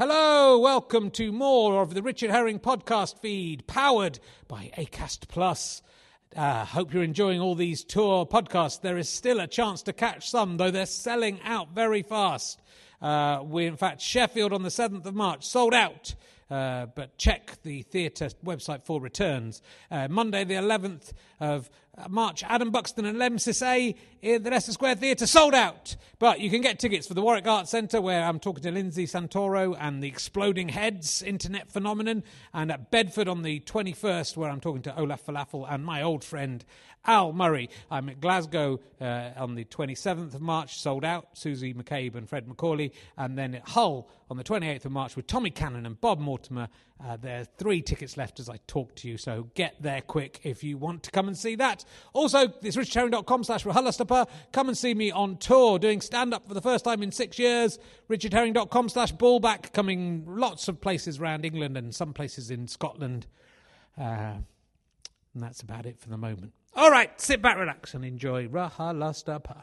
Hello, 0.00 0.58
welcome 0.58 1.10
to 1.10 1.30
more 1.30 1.82
of 1.82 1.92
the 1.92 2.00
Richard 2.00 2.30
Herring 2.30 2.58
podcast 2.58 3.18
feed, 3.18 3.66
powered 3.66 4.18
by 4.48 4.70
Acast 4.78 5.28
Plus. 5.28 5.82
Uh, 6.34 6.64
hope 6.64 6.94
you're 6.94 7.02
enjoying 7.02 7.38
all 7.38 7.54
these 7.54 7.84
tour 7.84 8.24
podcasts. 8.24 8.80
There 8.80 8.96
is 8.96 9.10
still 9.10 9.40
a 9.40 9.46
chance 9.46 9.82
to 9.82 9.92
catch 9.92 10.30
some, 10.30 10.56
though 10.56 10.70
they're 10.70 10.86
selling 10.86 11.38
out 11.44 11.74
very 11.74 12.00
fast. 12.00 12.62
Uh, 13.02 13.42
we, 13.44 13.66
in 13.66 13.76
fact, 13.76 14.00
Sheffield 14.00 14.54
on 14.54 14.62
the 14.62 14.70
7th 14.70 15.04
of 15.04 15.14
March 15.14 15.44
sold 15.46 15.74
out. 15.74 16.14
Uh, 16.50 16.86
but 16.86 17.18
check 17.18 17.58
the 17.62 17.82
theatre 17.82 18.30
website 18.42 18.86
for 18.86 19.02
returns. 19.02 19.60
Uh, 19.90 20.08
Monday, 20.08 20.44
the 20.44 20.54
11th 20.54 21.12
of 21.40 21.68
March, 22.08 22.42
Adam 22.44 22.70
Buxton 22.70 23.04
and 23.04 23.18
Lemn 23.18 23.36
Sissay 23.36 23.94
in 24.22 24.42
the 24.42 24.50
Leicester 24.50 24.72
Square 24.72 24.96
Theatre 24.96 25.26
sold 25.26 25.54
out. 25.54 25.96
But 26.18 26.40
you 26.40 26.50
can 26.50 26.60
get 26.60 26.78
tickets 26.78 27.06
for 27.06 27.14
the 27.14 27.22
Warwick 27.22 27.46
Arts 27.46 27.70
Centre, 27.70 28.00
where 28.00 28.24
I'm 28.24 28.38
talking 28.38 28.62
to 28.62 28.70
Lindsay 28.70 29.06
Santoro 29.06 29.76
and 29.78 30.02
the 30.02 30.08
Exploding 30.08 30.68
Heads 30.68 31.22
Internet 31.22 31.70
Phenomenon, 31.72 32.22
and 32.52 32.70
at 32.70 32.90
Bedford 32.90 33.28
on 33.28 33.42
the 33.42 33.60
21st, 33.60 34.36
where 34.36 34.50
I'm 34.50 34.60
talking 34.60 34.82
to 34.82 34.98
Olaf 34.98 35.26
Falafel 35.26 35.66
and 35.70 35.84
my 35.84 36.02
old 36.02 36.24
friend 36.24 36.64
Al 37.06 37.32
Murray. 37.32 37.70
I'm 37.90 38.08
at 38.08 38.20
Glasgow 38.20 38.80
uh, 39.00 39.30
on 39.36 39.54
the 39.54 39.64
27th 39.64 40.34
of 40.34 40.40
March, 40.40 40.78
sold 40.78 41.04
out, 41.04 41.28
Susie 41.32 41.72
McCabe 41.72 42.14
and 42.14 42.28
Fred 42.28 42.46
MacAulay, 42.46 42.92
and 43.16 43.38
then 43.38 43.54
at 43.54 43.68
Hull 43.70 44.08
on 44.30 44.36
the 44.36 44.44
28th 44.44 44.84
of 44.84 44.92
March 44.92 45.16
with 45.16 45.26
Tommy 45.26 45.50
Cannon 45.50 45.86
and 45.86 46.00
Bob 46.00 46.20
Mortimer. 46.20 46.68
Uh, 47.02 47.16
there 47.16 47.40
are 47.40 47.44
three 47.44 47.80
tickets 47.80 48.16
left 48.18 48.40
as 48.40 48.50
I 48.50 48.58
talk 48.66 48.94
to 48.96 49.08
you, 49.08 49.16
so 49.16 49.48
get 49.54 49.74
there 49.80 50.02
quick 50.02 50.40
if 50.42 50.62
you 50.62 50.76
want 50.76 51.02
to 51.04 51.10
come 51.10 51.28
and 51.28 51.36
see 51.36 51.54
that. 51.56 51.84
Also, 52.12 52.52
it's 52.62 52.76
richardherring.com 52.76 53.44
slash 53.44 53.64
RHLSTP. 53.64 54.28
Come 54.52 54.68
and 54.68 54.76
see 54.76 54.92
me 54.92 55.10
on 55.10 55.38
tour 55.38 55.78
doing 55.78 56.02
stand 56.02 56.34
up 56.34 56.46
for 56.46 56.52
the 56.52 56.60
first 56.60 56.84
time 56.84 57.02
in 57.02 57.10
six 57.10 57.38
years. 57.38 57.78
richardherring.com 58.10 58.90
slash 58.90 59.14
ballback, 59.14 59.72
coming 59.72 60.24
lots 60.26 60.68
of 60.68 60.80
places 60.80 61.18
around 61.18 61.46
England 61.46 61.78
and 61.78 61.94
some 61.94 62.12
places 62.12 62.50
in 62.50 62.68
Scotland. 62.68 63.26
Uh, 63.98 64.34
and 65.34 65.42
that's 65.42 65.62
about 65.62 65.86
it 65.86 65.98
for 65.98 66.10
the 66.10 66.18
moment. 66.18 66.52
All 66.76 66.90
right, 66.90 67.18
sit 67.20 67.40
back, 67.40 67.56
relax, 67.56 67.94
and 67.94 68.04
enjoy 68.04 68.46
RHLSTP. 68.46 69.62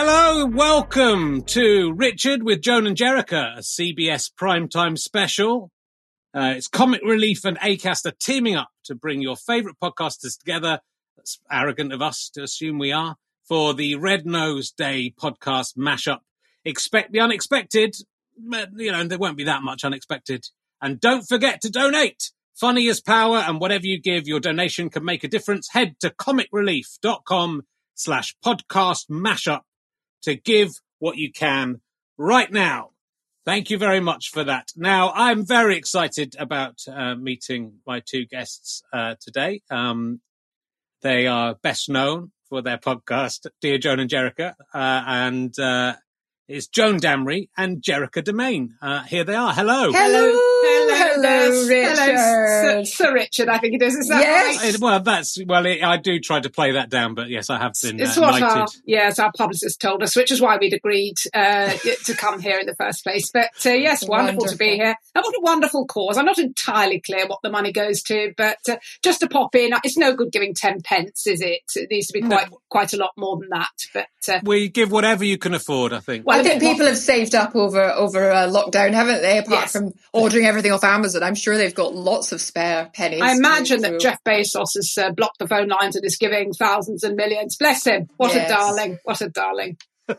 Hello, 0.00 0.46
welcome 0.46 1.42
to 1.42 1.92
Richard 1.92 2.44
with 2.44 2.60
Joan 2.62 2.86
and 2.86 2.96
Jericha, 2.96 3.58
a 3.58 3.62
CBS 3.62 4.30
primetime 4.32 4.96
special. 4.96 5.72
Uh, 6.32 6.54
it's 6.56 6.68
Comic 6.68 7.00
Relief 7.04 7.44
and 7.44 7.58
Acast 7.58 8.06
are 8.06 8.14
teaming 8.20 8.54
up 8.54 8.68
to 8.84 8.94
bring 8.94 9.20
your 9.20 9.34
favourite 9.34 9.76
podcasters 9.82 10.38
together. 10.38 10.78
That's 11.16 11.40
arrogant 11.50 11.92
of 11.92 12.00
us 12.00 12.30
to 12.34 12.44
assume 12.44 12.78
we 12.78 12.92
are 12.92 13.16
for 13.48 13.74
the 13.74 13.96
Red 13.96 14.24
Nose 14.24 14.70
Day 14.70 15.12
podcast 15.20 15.76
mashup. 15.76 16.20
Expect 16.64 17.10
the 17.10 17.18
unexpected, 17.18 17.96
but 18.38 18.68
you 18.76 18.92
know 18.92 19.02
there 19.02 19.18
won't 19.18 19.36
be 19.36 19.44
that 19.46 19.64
much 19.64 19.82
unexpected. 19.82 20.44
And 20.80 21.00
don't 21.00 21.24
forget 21.28 21.60
to 21.62 21.70
donate. 21.70 22.30
Funny 22.54 22.86
is 22.86 23.00
power, 23.00 23.38
and 23.38 23.60
whatever 23.60 23.86
you 23.86 24.00
give, 24.00 24.28
your 24.28 24.38
donation 24.38 24.90
can 24.90 25.04
make 25.04 25.24
a 25.24 25.28
difference. 25.28 25.70
Head 25.72 25.96
to 26.02 26.10
comicrelief.com 26.10 27.62
slash 27.96 28.36
podcast 28.44 29.08
mashup 29.10 29.62
to 30.22 30.34
give 30.34 30.72
what 30.98 31.16
you 31.16 31.32
can 31.32 31.80
right 32.16 32.50
now. 32.50 32.90
Thank 33.46 33.70
you 33.70 33.78
very 33.78 34.00
much 34.00 34.30
for 34.30 34.44
that. 34.44 34.68
Now, 34.76 35.10
I'm 35.14 35.46
very 35.46 35.76
excited 35.78 36.36
about 36.38 36.80
uh, 36.86 37.14
meeting 37.14 37.78
my 37.86 38.02
two 38.04 38.26
guests 38.26 38.82
uh, 38.92 39.14
today. 39.20 39.62
Um, 39.70 40.20
they 41.00 41.26
are 41.26 41.54
best 41.54 41.88
known 41.88 42.32
for 42.48 42.60
their 42.60 42.78
podcast, 42.78 43.46
Dear 43.60 43.78
Joan 43.78 44.00
and 44.00 44.10
Jericha, 44.10 44.54
uh, 44.74 45.02
and 45.06 45.58
uh, 46.48 46.54
it's 46.54 46.66
Joan 46.66 46.98
Damry 47.00 47.48
and 47.56 47.82
Jericha 47.82 48.22
Demain. 48.22 48.70
Uh, 48.80 49.02
here 49.02 49.24
they 49.24 49.34
are. 49.34 49.52
Hello. 49.52 49.90
Hello. 49.92 50.54
Hello, 50.90 51.66
Richard. 51.66 51.96
Hello, 51.98 52.84
Sir, 52.84 52.84
Sir, 52.84 53.14
Richard, 53.14 53.48
I 53.48 53.58
think 53.58 53.74
it 53.74 53.82
is. 53.82 53.94
Is 53.96 54.08
that 54.08 54.20
Yes. 54.22 54.62
right? 54.62 54.74
Uh, 54.74 54.78
Well, 54.80 55.00
that's 55.00 55.38
well. 55.46 55.66
It, 55.66 55.82
I 55.82 55.96
do 55.96 56.18
try 56.20 56.40
to 56.40 56.50
play 56.50 56.72
that 56.72 56.90
down, 56.90 57.14
but 57.14 57.28
yes, 57.28 57.50
I 57.50 57.58
have 57.58 57.72
been 57.82 58.00
It's 58.00 58.16
uh, 58.16 58.20
what 58.20 58.40
knighted. 58.40 58.48
our 58.58 58.66
yes, 58.86 59.18
our 59.18 59.32
publicist 59.36 59.80
told 59.80 60.02
us, 60.02 60.14
which 60.16 60.30
is 60.30 60.40
why 60.40 60.56
we'd 60.60 60.72
agreed 60.74 61.16
uh, 61.34 61.70
to 62.06 62.14
come 62.16 62.40
here 62.40 62.58
in 62.58 62.66
the 62.66 62.74
first 62.76 63.02
place. 63.04 63.30
But 63.32 63.50
uh, 63.66 63.70
yes, 63.70 64.06
wonderful, 64.06 64.46
to 64.46 64.56
be 64.56 64.76
here. 64.76 64.94
And 65.14 65.22
what 65.24 65.34
a 65.34 65.40
wonderful 65.42 65.86
cause! 65.86 66.16
I'm 66.16 66.24
not 66.26 66.38
entirely 66.38 67.00
clear 67.00 67.26
what 67.26 67.40
the 67.42 67.50
money 67.50 67.72
goes 67.72 68.02
to, 68.04 68.32
but 68.36 68.58
uh, 68.68 68.76
just 69.02 69.20
to 69.20 69.28
pop 69.28 69.54
in, 69.54 69.72
it's 69.84 69.96
no 69.98 70.14
good 70.14 70.32
giving 70.32 70.54
ten 70.54 70.80
pence, 70.82 71.26
is 71.26 71.40
it? 71.40 71.60
It 71.74 71.88
needs 71.90 72.06
to 72.08 72.12
be 72.12 72.20
No. 72.22 72.36
quite 72.36 72.48
quite 72.68 72.92
a 72.92 72.96
lot 72.96 73.10
more 73.16 73.36
than 73.38 73.48
that. 73.50 73.68
But 73.92 74.06
uh, 74.28 74.40
We 74.44 74.68
give 74.68 74.90
whatever 74.92 75.24
you 75.24 75.38
can 75.38 75.54
afford. 75.54 75.92
I 75.92 76.00
think. 76.00 76.26
well, 76.26 76.37
I 76.38 76.42
think 76.42 76.60
people 76.62 76.86
have 76.86 76.98
saved 76.98 77.34
up 77.34 77.54
over 77.56 77.82
over 77.90 78.30
uh, 78.30 78.46
lockdown, 78.48 78.92
haven't 78.92 79.22
they? 79.22 79.38
Apart 79.38 79.62
Yes. 79.62 79.72
from 79.72 79.92
ordering 80.12 80.46
everything 80.46 80.72
off 80.72 80.84
Amazon, 80.84 81.22
I'm 81.22 81.34
sure 81.34 81.56
they've 81.56 81.74
got 81.74 81.94
lots 81.94 82.32
of 82.32 82.40
spare 82.40 82.90
pennies. 82.94 83.22
I 83.22 83.32
imagine 83.32 83.82
that 83.82 84.00
Jeff 84.00 84.18
Bezos 84.24 84.74
has 84.74 84.96
uh, 84.96 85.10
blocked 85.12 85.38
the 85.38 85.46
phone 85.48 85.68
lines 85.68 85.96
and 85.96 86.04
is 86.04 86.16
giving 86.16 86.52
thousands 86.52 87.02
and 87.04 87.16
millions. 87.16 87.56
Bless 87.56 87.84
him! 87.86 88.08
What 88.16 88.34
Yes. 88.34 88.50
a 88.50 88.54
darling! 88.54 88.98
What 89.04 89.20
a 89.20 89.28
darling! 89.28 89.76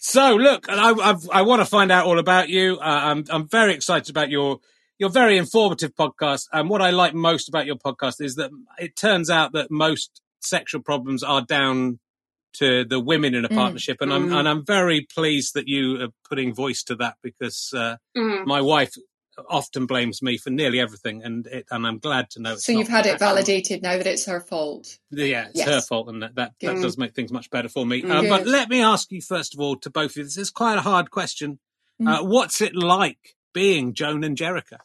So 0.00 0.34
look, 0.34 0.68
and 0.68 0.80
I 0.80 0.90
I've, 0.92 1.28
I 1.30 1.42
want 1.42 1.60
to 1.60 1.66
find 1.66 1.92
out 1.92 2.06
all 2.06 2.18
about 2.18 2.48
you. 2.48 2.78
Uh, 2.78 2.84
I'm 2.84 3.24
I'm 3.30 3.48
very 3.48 3.74
excited 3.74 4.10
about 4.10 4.30
your 4.30 4.58
your 4.98 5.08
very 5.10 5.38
informative 5.38 5.94
podcast. 5.94 6.46
And 6.52 6.68
what 6.68 6.82
I 6.82 6.90
like 6.90 7.14
most 7.14 7.48
about 7.48 7.66
your 7.66 7.76
podcast 7.76 8.20
is 8.20 8.34
that 8.36 8.50
it 8.78 8.96
turns 8.96 9.30
out 9.30 9.52
that 9.52 9.70
most 9.70 10.20
sexual 10.40 10.82
problems 10.82 11.22
are 11.22 11.42
down 11.42 11.98
to 12.54 12.84
the 12.84 13.00
women 13.00 13.34
in 13.34 13.44
a 13.44 13.48
Mm. 13.48 13.54
partnership, 13.56 13.98
and 14.00 14.12
I'm 14.12 14.28
Mm. 14.30 14.38
and 14.38 14.48
I'm 14.48 14.64
very 14.64 15.02
pleased 15.02 15.54
that 15.54 15.68
you 15.68 16.00
are 16.02 16.08
putting 16.28 16.54
voice 16.54 16.82
to 16.84 16.96
that 16.96 17.16
because 17.22 17.72
uh, 17.74 17.96
Mm. 18.16 18.46
my 18.46 18.60
wife 18.60 18.92
often 19.48 19.86
blames 19.86 20.20
me 20.20 20.36
for 20.36 20.50
nearly 20.50 20.78
everything, 20.80 21.22
and 21.22 21.46
it, 21.46 21.64
and 21.70 21.86
I'm 21.86 21.98
glad 21.98 22.28
to 22.30 22.40
know. 22.42 22.56
So 22.56 22.72
you've 22.72 22.88
had 22.88 23.06
it 23.06 23.18
validated 23.18 23.80
now 23.82 23.96
that 23.96 24.06
it's 24.06 24.26
her 24.26 24.40
fault. 24.40 24.98
Yeah, 25.10 25.46
it's 25.48 25.58
Yes. 25.58 25.68
her 25.68 25.80
fault, 25.80 26.08
and 26.08 26.22
that 26.22 26.34
that, 26.34 26.52
that 26.60 26.82
does 26.82 26.98
make 26.98 27.14
things 27.14 27.32
much 27.32 27.48
better 27.50 27.68
for 27.68 27.86
me. 27.86 28.02
Mm. 28.02 28.10
Um, 28.10 28.28
but 28.28 28.46
let 28.46 28.68
me 28.68 28.82
ask 28.82 29.10
you 29.10 29.22
first 29.22 29.54
of 29.54 29.60
all 29.60 29.76
to 29.76 29.88
both 29.90 30.10
of 30.12 30.16
you. 30.18 30.24
This 30.24 30.36
is 30.36 30.50
quite 30.50 30.76
a 30.76 30.82
hard 30.82 31.10
question. 31.10 31.58
Mm. 32.02 32.08
Uh, 32.20 32.24
what's 32.24 32.60
it 32.60 32.74
like 32.74 33.36
being 33.54 33.94
Joan 33.94 34.24
and 34.24 34.36
Jericha? 34.36 34.78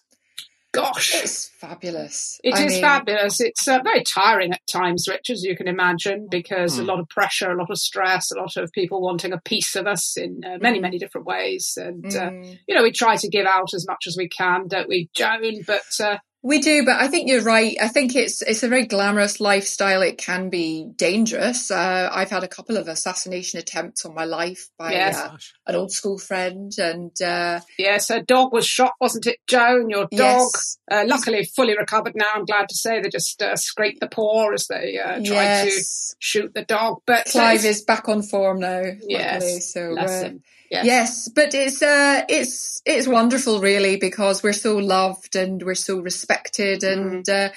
Gosh, 0.76 1.16
It's 1.16 1.50
fabulous. 1.60 2.40
It 2.44 2.54
is 2.56 2.60
I 2.60 2.66
mean, 2.68 2.82
fabulous. 2.82 3.42
It's 3.42 3.68
uh, 3.68 3.80
very 3.84 4.04
tiring 4.04 4.52
at 4.52 4.62
times, 4.68 5.08
Rich, 5.08 5.30
as 5.30 5.44
you 5.44 5.56
can 5.56 5.68
imagine, 5.68 6.28
because 6.30 6.76
Hmm. 6.76 6.82
a 6.82 6.86
lot 6.86 7.00
of 7.00 7.08
pressure, 7.10 7.52
a 7.52 7.58
lot 7.58 7.72
of 7.72 7.78
stress, 7.78 8.32
a 8.32 8.38
lot 8.38 8.56
of 8.58 8.72
people 8.72 9.02
wanting 9.02 9.34
a 9.34 9.40
piece 9.42 9.76
of 9.76 9.88
us 9.88 10.18
in 10.18 10.42
uh, 10.46 10.58
many, 10.60 10.80
Mm. 10.80 10.84
many 10.84 10.98
different 11.00 11.26
ways. 11.28 11.78
And, 11.78 12.06
uh, 12.06 12.30
mm. 12.30 12.60
you 12.68 12.76
know, 12.76 12.84
we 12.84 12.92
try 12.92 13.16
to 13.16 13.30
give 13.30 13.46
out 13.46 13.74
as 13.74 13.86
much 13.88 14.04
as 14.08 14.16
we 14.18 14.28
can, 14.28 14.68
don't 14.68 14.90
we, 14.90 15.10
Joan? 15.16 15.62
But 15.66 15.84
uh, 16.00 16.18
We 16.46 16.60
do, 16.60 16.86
but 16.86 16.98
I 17.02 17.08
think 17.08 17.28
you're 17.28 17.42
right. 17.42 17.76
I 17.82 17.88
think 17.88 18.16
it's 18.16 18.44
it's 18.44 18.62
a 18.62 18.68
very 18.68 18.86
glamorous 18.86 19.40
lifestyle. 19.40 20.04
It 20.04 20.20
can 20.20 20.52
be 20.52 20.86
dangerous. 20.96 21.72
Uh, 21.72 22.08
I've 22.14 22.30
had 22.30 22.44
a 22.44 22.48
couple 22.48 22.78
of 22.78 22.88
assassination 22.88 23.58
attempts 23.58 24.06
on 24.06 24.14
my 24.14 24.26
life 24.26 24.70
by 24.78 24.92
Yes. 24.92 25.18
uh, 25.18 25.36
an 25.66 25.76
old 25.76 25.92
school 25.92 26.20
friend, 26.20 26.72
and 26.78 27.20
uh, 27.20 27.62
yes, 27.80 28.12
a 28.12 28.22
dog 28.22 28.54
was 28.54 28.68
shot, 28.68 28.94
wasn't 29.02 29.26
it, 29.26 29.40
Joan? 29.48 29.90
Your 29.90 30.04
dog. 30.04 30.12
yes, 30.12 30.78
Uh, 30.92 31.04
luckily, 31.08 31.46
fully 31.46 31.76
recovered 31.76 32.16
now. 32.16 32.30
I'm 32.36 32.46
glad 32.46 32.70
to 32.70 32.76
say 32.76 33.02
they 33.02 33.10
just 33.10 33.42
uh, 33.42 33.56
scraped 33.56 34.00
the 34.00 34.08
paw 34.08 34.54
as 34.54 34.68
they 34.68 35.00
uh, 35.00 35.20
tried 35.26 35.68
to 35.68 35.84
shoot 36.20 36.54
the 36.54 36.64
dog. 36.64 37.02
But 37.08 37.26
Clive 37.26 37.66
is 37.66 37.82
back 37.82 38.08
on 38.08 38.22
form 38.22 38.60
now. 38.60 38.84
Yes, 39.02 39.42
luckily, 39.42 39.60
so 39.62 39.96
bless 39.96 40.22
uh, 40.22 40.26
him. 40.28 40.44
Yes. 40.72 40.86
Yes, 40.86 41.30
but 41.30 41.54
it's 41.54 41.82
uh, 41.82 42.24
it's 42.28 42.82
it's 42.86 43.08
wonderful, 43.08 43.60
really, 43.62 43.98
because 43.98 44.44
we're 44.44 44.54
so 44.54 44.78
loved 44.78 45.36
and 45.36 45.62
we're 45.62 45.76
so 45.76 46.00
respected, 46.00 46.84
and 46.84 47.28
uh, 47.30 47.50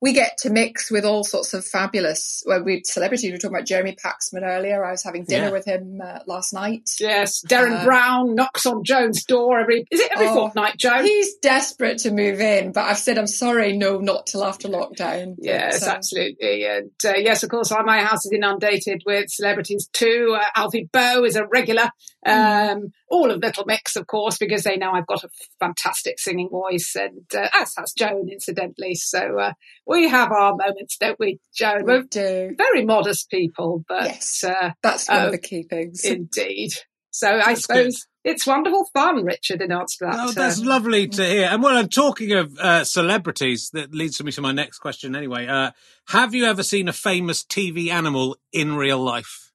we 0.00 0.12
get 0.12 0.36
to 0.38 0.50
mix 0.50 0.90
with 0.90 1.04
all 1.06 1.24
sorts 1.24 1.54
of 1.54 1.64
fabulous. 1.64 2.42
Well, 2.46 2.62
we 2.62 2.82
celebrities. 2.84 3.24
We 3.24 3.32
were 3.32 3.38
talking 3.38 3.56
about 3.56 3.66
Jeremy 3.66 3.96
Paxman 4.02 4.42
earlier. 4.42 4.84
I 4.84 4.90
was 4.90 5.02
having 5.02 5.24
dinner 5.24 5.46
Yeah. 5.46 5.52
with 5.52 5.64
him 5.64 6.00
uh, 6.04 6.18
last 6.26 6.52
night. 6.52 6.90
Yes, 7.00 7.42
Derren 7.46 7.80
Uh, 7.80 7.84
Brown 7.84 8.34
knocks 8.34 8.66
on 8.66 8.84
Joan's 8.84 9.24
door 9.24 9.60
every. 9.60 9.86
Is 9.90 10.00
it 10.00 10.10
every 10.12 10.26
Oh, 10.28 10.34
fortnight, 10.34 10.76
Joan? 10.76 11.04
He's 11.04 11.36
desperate 11.36 11.98
to 11.98 12.10
move 12.10 12.40
in, 12.40 12.72
but 12.72 12.82
I've 12.84 12.98
said 12.98 13.16
I'm 13.18 13.26
sorry, 13.26 13.76
no, 13.76 13.98
not 13.98 14.26
till 14.26 14.44
after 14.44 14.68
lockdown. 14.68 15.36
Yes, 15.38 15.80
But, 15.80 15.88
uh, 15.88 15.92
absolutely. 15.94 16.66
And 16.66 16.90
uh, 17.02 17.14
yes, 17.16 17.42
of 17.42 17.48
course, 17.48 17.70
my 17.86 18.00
house 18.00 18.26
is 18.26 18.32
inundated 18.32 19.02
with 19.06 19.30
celebrities 19.30 19.88
too. 19.92 20.36
Uh, 20.38 20.44
Alfie 20.54 20.88
Boe 20.92 21.24
is 21.24 21.36
a 21.36 21.46
regular. 21.46 21.90
Um, 22.26 22.92
all 23.10 23.30
of 23.30 23.40
Little 23.42 23.64
Mix, 23.66 23.96
of 23.96 24.06
course, 24.06 24.38
because 24.38 24.62
they 24.62 24.76
know 24.76 24.92
I've 24.92 25.06
got 25.06 25.24
a 25.24 25.28
fantastic 25.60 26.18
singing 26.18 26.48
voice, 26.50 26.96
and 26.96 27.22
uh, 27.34 27.48
as 27.54 27.74
has 27.76 27.92
Joan, 27.92 28.28
incidentally. 28.30 28.94
So 28.94 29.38
uh, 29.38 29.52
we 29.86 30.08
have 30.08 30.32
our 30.32 30.54
moments, 30.56 30.96
don't 30.98 31.18
we, 31.20 31.38
Joan? 31.54 31.84
We 31.84 31.92
We're 31.92 32.02
do. 32.02 32.54
very 32.56 32.84
modest 32.84 33.30
people, 33.30 33.84
but 33.88 34.04
Yes. 34.06 34.44
uh, 34.44 34.72
That's 34.82 35.08
one 35.08 35.18
Oh, 35.22 35.26
of 35.26 35.32
the 35.32 35.38
key 35.38 35.64
things. 35.64 36.04
indeed. 36.04 36.72
So 37.10 37.28
I 37.28 37.38
That's 37.54 37.62
suppose 37.62 38.06
it's 38.24 38.46
wonderful 38.46 38.86
fun, 38.92 39.22
Richard, 39.24 39.60
in 39.60 39.70
answer 39.70 39.98
to 40.06 40.10
that. 40.10 40.20
Oh, 40.20 40.32
that's 40.32 40.60
uh, 40.60 40.64
lovely 40.64 41.06
to 41.08 41.24
hear. 41.24 41.48
And 41.52 41.62
well, 41.62 41.76
I'm 41.76 41.88
talking 41.88 42.32
of 42.32 42.58
uh, 42.58 42.84
celebrities. 42.84 43.70
That 43.72 43.94
leads 43.94 44.20
me 44.22 44.32
to 44.32 44.40
my 44.40 44.50
next 44.52 44.78
question. 44.78 45.14
Anyway, 45.14 45.46
uh, 45.46 45.70
have 46.08 46.34
you 46.34 46.46
ever 46.46 46.62
seen 46.62 46.88
a 46.88 46.92
famous 46.92 47.44
TV 47.44 47.90
animal 47.90 48.36
in 48.52 48.74
real 48.76 48.98
life? 48.98 49.52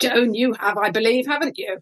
Joan, 0.00 0.34
you 0.34 0.54
have, 0.54 0.78
I 0.78 0.90
believe, 0.90 1.26
haven't 1.26 1.58
you? 1.58 1.78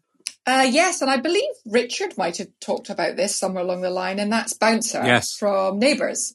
Uh, 0.46 0.66
yes, 0.68 1.00
and 1.02 1.10
I 1.10 1.18
believe 1.18 1.50
Richard 1.66 2.18
might 2.18 2.38
have 2.38 2.48
talked 2.60 2.90
about 2.90 3.16
this 3.16 3.36
somewhere 3.36 3.62
along 3.62 3.82
the 3.82 3.90
line, 3.90 4.18
and 4.18 4.32
that's 4.32 4.54
Bouncer 4.54 5.02
Yes. 5.04 5.34
from 5.34 5.78
Neighbours. 5.78 6.34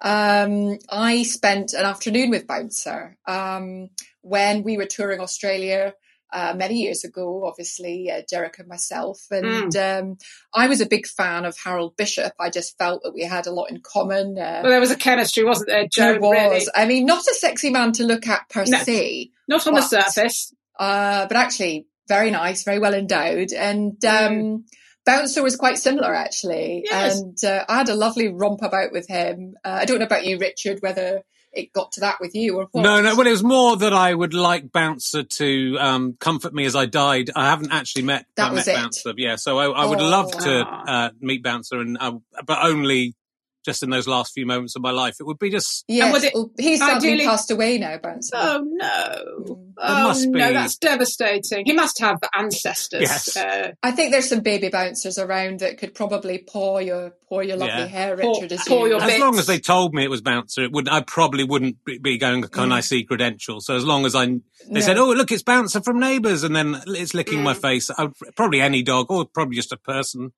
Um, 0.00 0.78
I 0.90 1.22
spent 1.22 1.72
an 1.72 1.84
afternoon 1.84 2.30
with 2.30 2.46
Bouncer 2.48 3.16
um, 3.26 3.90
when 4.22 4.64
we 4.64 4.76
were 4.76 4.86
touring 4.86 5.20
Australia 5.20 5.94
uh, 6.32 6.52
many 6.56 6.80
years 6.82 7.04
ago, 7.04 7.44
obviously, 7.46 8.10
uh, 8.10 8.22
Derek 8.28 8.58
and 8.58 8.66
myself. 8.66 9.20
And 9.30 9.74
um, 9.76 10.18
I 10.52 10.66
was 10.66 10.80
a 10.80 10.86
big 10.86 11.06
fan 11.06 11.44
of 11.44 11.56
Harold 11.56 11.96
Bishop. 11.96 12.32
I 12.40 12.50
just 12.50 12.76
felt 12.76 13.04
that 13.04 13.14
we 13.14 13.22
had 13.22 13.46
a 13.46 13.52
lot 13.52 13.70
in 13.70 13.80
common. 13.82 14.36
Uh, 14.36 14.60
Well, 14.64 14.72
there 14.72 14.80
was 14.80 14.90
a 14.90 14.96
chemistry, 14.96 15.44
wasn't 15.44 15.68
there, 15.68 15.86
there 15.96 16.20
was. 16.20 16.32
Really? 16.32 16.66
I 16.74 16.86
mean, 16.86 17.06
not 17.06 17.20
a 17.24 17.34
sexy 17.34 17.70
man 17.70 17.92
to 17.92 18.04
look 18.04 18.26
at 18.26 18.48
per 18.48 18.64
No. 18.66 18.78
se, 18.78 19.30
Not 19.46 19.64
on 19.68 19.74
the 19.74 19.80
surface. 19.82 20.52
uh, 20.76 21.26
but 21.28 21.36
actually 21.36 21.86
very 22.08 22.30
nice, 22.30 22.64
very 22.64 22.78
well 22.78 22.94
endowed. 22.94 23.52
And 23.52 24.02
um, 24.04 24.64
Bouncer 25.06 25.42
was 25.42 25.56
quite 25.56 25.78
similar, 25.78 26.14
actually. 26.14 26.82
Yes. 26.84 27.20
And 27.20 27.36
uh, 27.44 27.64
I 27.68 27.76
had 27.78 27.88
a 27.88 27.94
lovely 27.94 28.28
romp 28.28 28.60
about 28.62 28.92
with 28.92 29.06
him. 29.08 29.54
Uh, 29.64 29.78
I 29.80 29.84
don't 29.84 29.98
know 29.98 30.06
about 30.06 30.24
you, 30.24 30.38
Richard, 30.38 30.78
whether 30.80 31.22
it 31.52 31.72
got 31.72 31.92
to 31.92 32.00
that 32.00 32.16
with 32.20 32.34
you 32.34 32.56
or 32.56 32.66
what. 32.72 32.82
No, 32.82 33.00
no. 33.00 33.14
Well, 33.14 33.26
it 33.26 33.30
was 33.30 33.44
more 33.44 33.76
that 33.76 33.92
I 33.92 34.12
would 34.12 34.34
like 34.34 34.72
Bouncer 34.72 35.22
to 35.22 35.76
um, 35.78 36.16
comfort 36.18 36.52
me 36.52 36.64
as 36.64 36.74
I 36.74 36.86
died. 36.86 37.30
I 37.36 37.48
haven't 37.48 37.72
actually 37.72 38.02
met 38.02 38.26
That 38.36 38.50
uh, 38.50 38.54
was 38.54 38.66
met 38.66 38.74
it. 38.74 38.76
Bouncer. 38.80 39.12
Yeah, 39.16 39.36
so 39.36 39.58
I, 39.58 39.66
I 39.66 39.84
would 39.86 40.00
Oh. 40.00 40.08
love 40.08 40.32
to 40.38 40.60
uh, 40.62 41.10
meet 41.20 41.44
Bouncer, 41.44 41.78
and 41.80 41.96
uh, 42.00 42.14
but 42.44 42.58
only 42.64 43.14
just 43.64 43.82
in 43.82 43.90
those 43.90 44.06
last 44.06 44.32
few 44.32 44.46
moments 44.46 44.76
of 44.76 44.82
my 44.82 44.90
life. 44.90 45.16
It 45.20 45.24
would 45.26 45.38
be 45.38 45.50
just 45.50 45.84
Yes, 45.88 46.12
was 46.12 46.24
it 46.24 46.34
well, 46.34 46.50
he's 46.58 46.78
sadly 46.80 47.08
ideally- 47.12 47.24
passed 47.26 47.50
away 47.50 47.78
now, 47.78 47.98
Bouncer. 47.98 48.36
Oh 48.36 48.62
no! 48.64 49.54
Mm. 49.54 49.72
Oh 49.78 50.02
must 50.04 50.28
no, 50.28 50.52
that's 50.52 50.76
devastating. 50.76 51.64
He 51.66 51.72
must 51.72 51.98
have 52.00 52.18
ancestors. 52.36 53.02
Yes. 53.02 53.36
Uh, 53.36 53.72
I 53.82 53.90
think 53.90 54.12
there's 54.12 54.28
some 54.28 54.40
baby 54.40 54.68
bouncers 54.68 55.18
around 55.18 55.60
that 55.60 55.78
could 55.78 55.94
probably 55.94 56.38
paw 56.38 56.78
your 56.78 57.14
paw 57.28 57.40
your 57.40 57.56
lovely 57.56 57.74
Yeah. 57.74 57.86
hair, 57.86 58.16
Paw- 58.16 58.32
Richard. 58.40 58.52
as 58.52 58.64
paw 58.68 58.84
you- 58.84 58.92
your 58.92 59.00
as 59.02 59.06
bits. 59.10 59.20
long 59.20 59.38
as 59.38 59.46
they 59.46 59.58
told 59.58 59.94
me 59.94 60.04
it 60.04 60.10
was 60.10 60.20
Bouncer, 60.20 60.62
it 60.62 60.72
would 60.72 60.88
I 60.88 61.00
probably 61.00 61.44
wouldn't 61.44 61.84
be- 61.84 61.98
be 61.98 62.18
going. 62.18 62.42
Can 62.44 62.70
I 62.72 62.80
see 62.80 63.02
credentials? 63.04 63.66
So 63.66 63.74
as 63.74 63.84
long 63.84 64.06
as 64.06 64.14
I 64.14 64.26
they 64.26 64.40
No. 64.68 64.80
said, 64.80 64.96
"Oh, 64.96 65.12
look, 65.12 65.30
it's 65.32 65.42
Bouncer 65.42 65.80
from 65.82 65.98
neighbours, 66.00 66.42
and 66.42 66.54
then 66.56 66.80
it's 66.86 67.12
licking 67.12 67.42
my 67.42 67.52
Mm. 67.54 67.60
face, 67.60 67.90
I 67.98 68.04
would, 68.04 68.14
probably 68.36 68.60
any 68.62 68.82
dog 68.82 69.10
or 69.10 69.26
probably 69.26 69.56
just 69.56 69.72
a 69.72 69.76
person. 69.76 70.32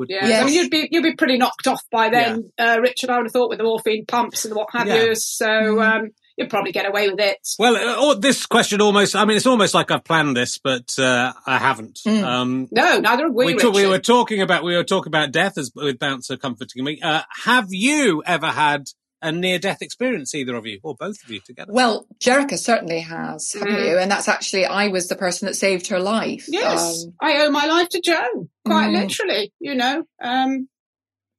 Would, 0.00 0.10
yeah, 0.10 0.26
Yes. 0.26 0.42
I 0.42 0.46
mean, 0.46 0.54
you'd 0.54 0.70
be 0.70 0.88
you'd 0.90 1.02
be 1.02 1.14
pretty 1.14 1.38
knocked 1.38 1.66
off 1.68 1.82
by 1.92 2.08
then, 2.08 2.50
uh, 2.58 2.78
Richard. 2.82 3.10
I 3.10 3.18
would 3.18 3.26
have 3.26 3.32
thought 3.32 3.48
with 3.50 3.58
the 3.58 3.64
morphine 3.64 4.04
pumps 4.06 4.44
and 4.44 4.54
what 4.56 4.68
have 4.72 4.88
Yeah. 4.88 5.04
you. 5.04 5.14
So 5.14 5.46
Mm. 5.46 5.82
um, 6.04 6.08
you'd 6.36 6.48
probably 6.50 6.72
get 6.72 6.86
away 6.88 7.08
with 7.10 7.20
it. 7.20 7.36
Well, 7.58 7.76
uh, 7.76 8.14
this 8.14 8.46
question 8.46 8.80
almost, 8.80 9.14
I 9.14 9.24
mean, 9.26 9.36
it's 9.36 9.46
almost 9.46 9.74
like 9.74 9.90
I've 9.90 10.04
planned 10.04 10.34
this, 10.36 10.58
but 10.58 10.98
uh, 10.98 11.32
I 11.46 11.58
haven't. 11.58 12.00
Mm. 12.06 12.22
Um, 12.24 12.68
No, 12.70 12.98
neither 12.98 13.24
have 13.24 13.32
we. 13.34 13.44
we, 13.46 13.52
Richard. 13.52 13.66
talk, 13.66 13.74
we 13.74 13.86
were 13.86 13.98
talking 13.98 14.40
about 14.42 14.64
we 14.64 14.74
were 14.74 14.84
talking 14.84 15.10
about 15.10 15.32
death 15.32 15.58
as 15.58 15.70
with 15.76 15.98
Bouncer 15.98 16.36
comforting 16.38 16.82
me. 16.84 16.98
Uh, 17.02 17.22
have 17.44 17.66
you 17.70 18.22
ever 18.26 18.46
had 18.46 18.86
a 19.22 19.30
near 19.32 19.58
death 19.58 19.82
experience, 19.82 20.34
either 20.34 20.54
of 20.54 20.66
you 20.66 20.80
or 20.82 20.94
both 20.94 21.22
of 21.22 21.30
you 21.30 21.40
together? 21.40 21.72
Well, 21.72 22.06
Jericha 22.18 22.58
certainly 22.58 23.00
has, 23.00 23.52
haven't 23.52 23.74
Mm. 23.74 23.86
you? 23.88 23.98
And 23.98 24.10
that's 24.10 24.28
actually 24.28 24.64
I 24.66 24.88
was 24.88 25.08
the 25.08 25.16
person 25.16 25.46
that 25.46 25.54
saved 25.54 25.88
her 25.88 26.00
life. 26.00 26.46
Yes, 26.48 27.04
Um, 27.04 27.14
I 27.20 27.44
owe 27.44 27.50
my 27.50 27.66
life 27.66 27.88
to 27.90 28.00
Joan, 28.00 28.48
quite 28.66 28.88
Mm. 28.90 29.02
literally. 29.02 29.52
You 29.60 29.74
know. 29.74 30.04
Um, 30.22 30.68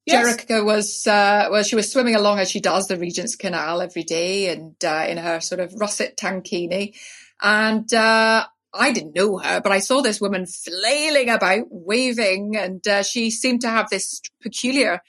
yes. 0.06 0.36
Jericha 0.46 0.64
was 0.64 1.08
uh, 1.08 1.48
well, 1.52 1.64
she 1.64 1.76
was 1.76 1.92
swimming 1.92 2.16
along 2.16 2.40
as 2.40 2.50
she 2.52 2.60
does 2.60 2.88
the 2.88 2.98
Regent's 2.98 3.36
Canal 3.36 3.82
every 3.82 4.04
day, 4.04 4.48
and 4.50 4.76
uh, 4.84 5.06
in 5.10 5.18
her 5.18 5.40
sort 5.40 5.60
of 5.62 5.74
russet 5.76 6.18
tankini, 6.18 6.94
and 7.42 7.92
uh, 7.94 8.46
I 8.74 8.92
didn't 8.94 9.16
know 9.16 9.38
her, 9.38 9.60
but 9.60 9.72
I 9.72 9.80
saw 9.80 10.02
this 10.02 10.22
woman 10.22 10.46
flailing 10.46 11.30
about, 11.30 11.66
waving, 11.70 12.56
and 12.56 12.88
uh, 12.88 13.04
she 13.04 13.30
seemed 13.32 13.62
to 13.62 13.70
have 13.70 13.90
this 13.90 14.22
peculiar. 14.42 15.02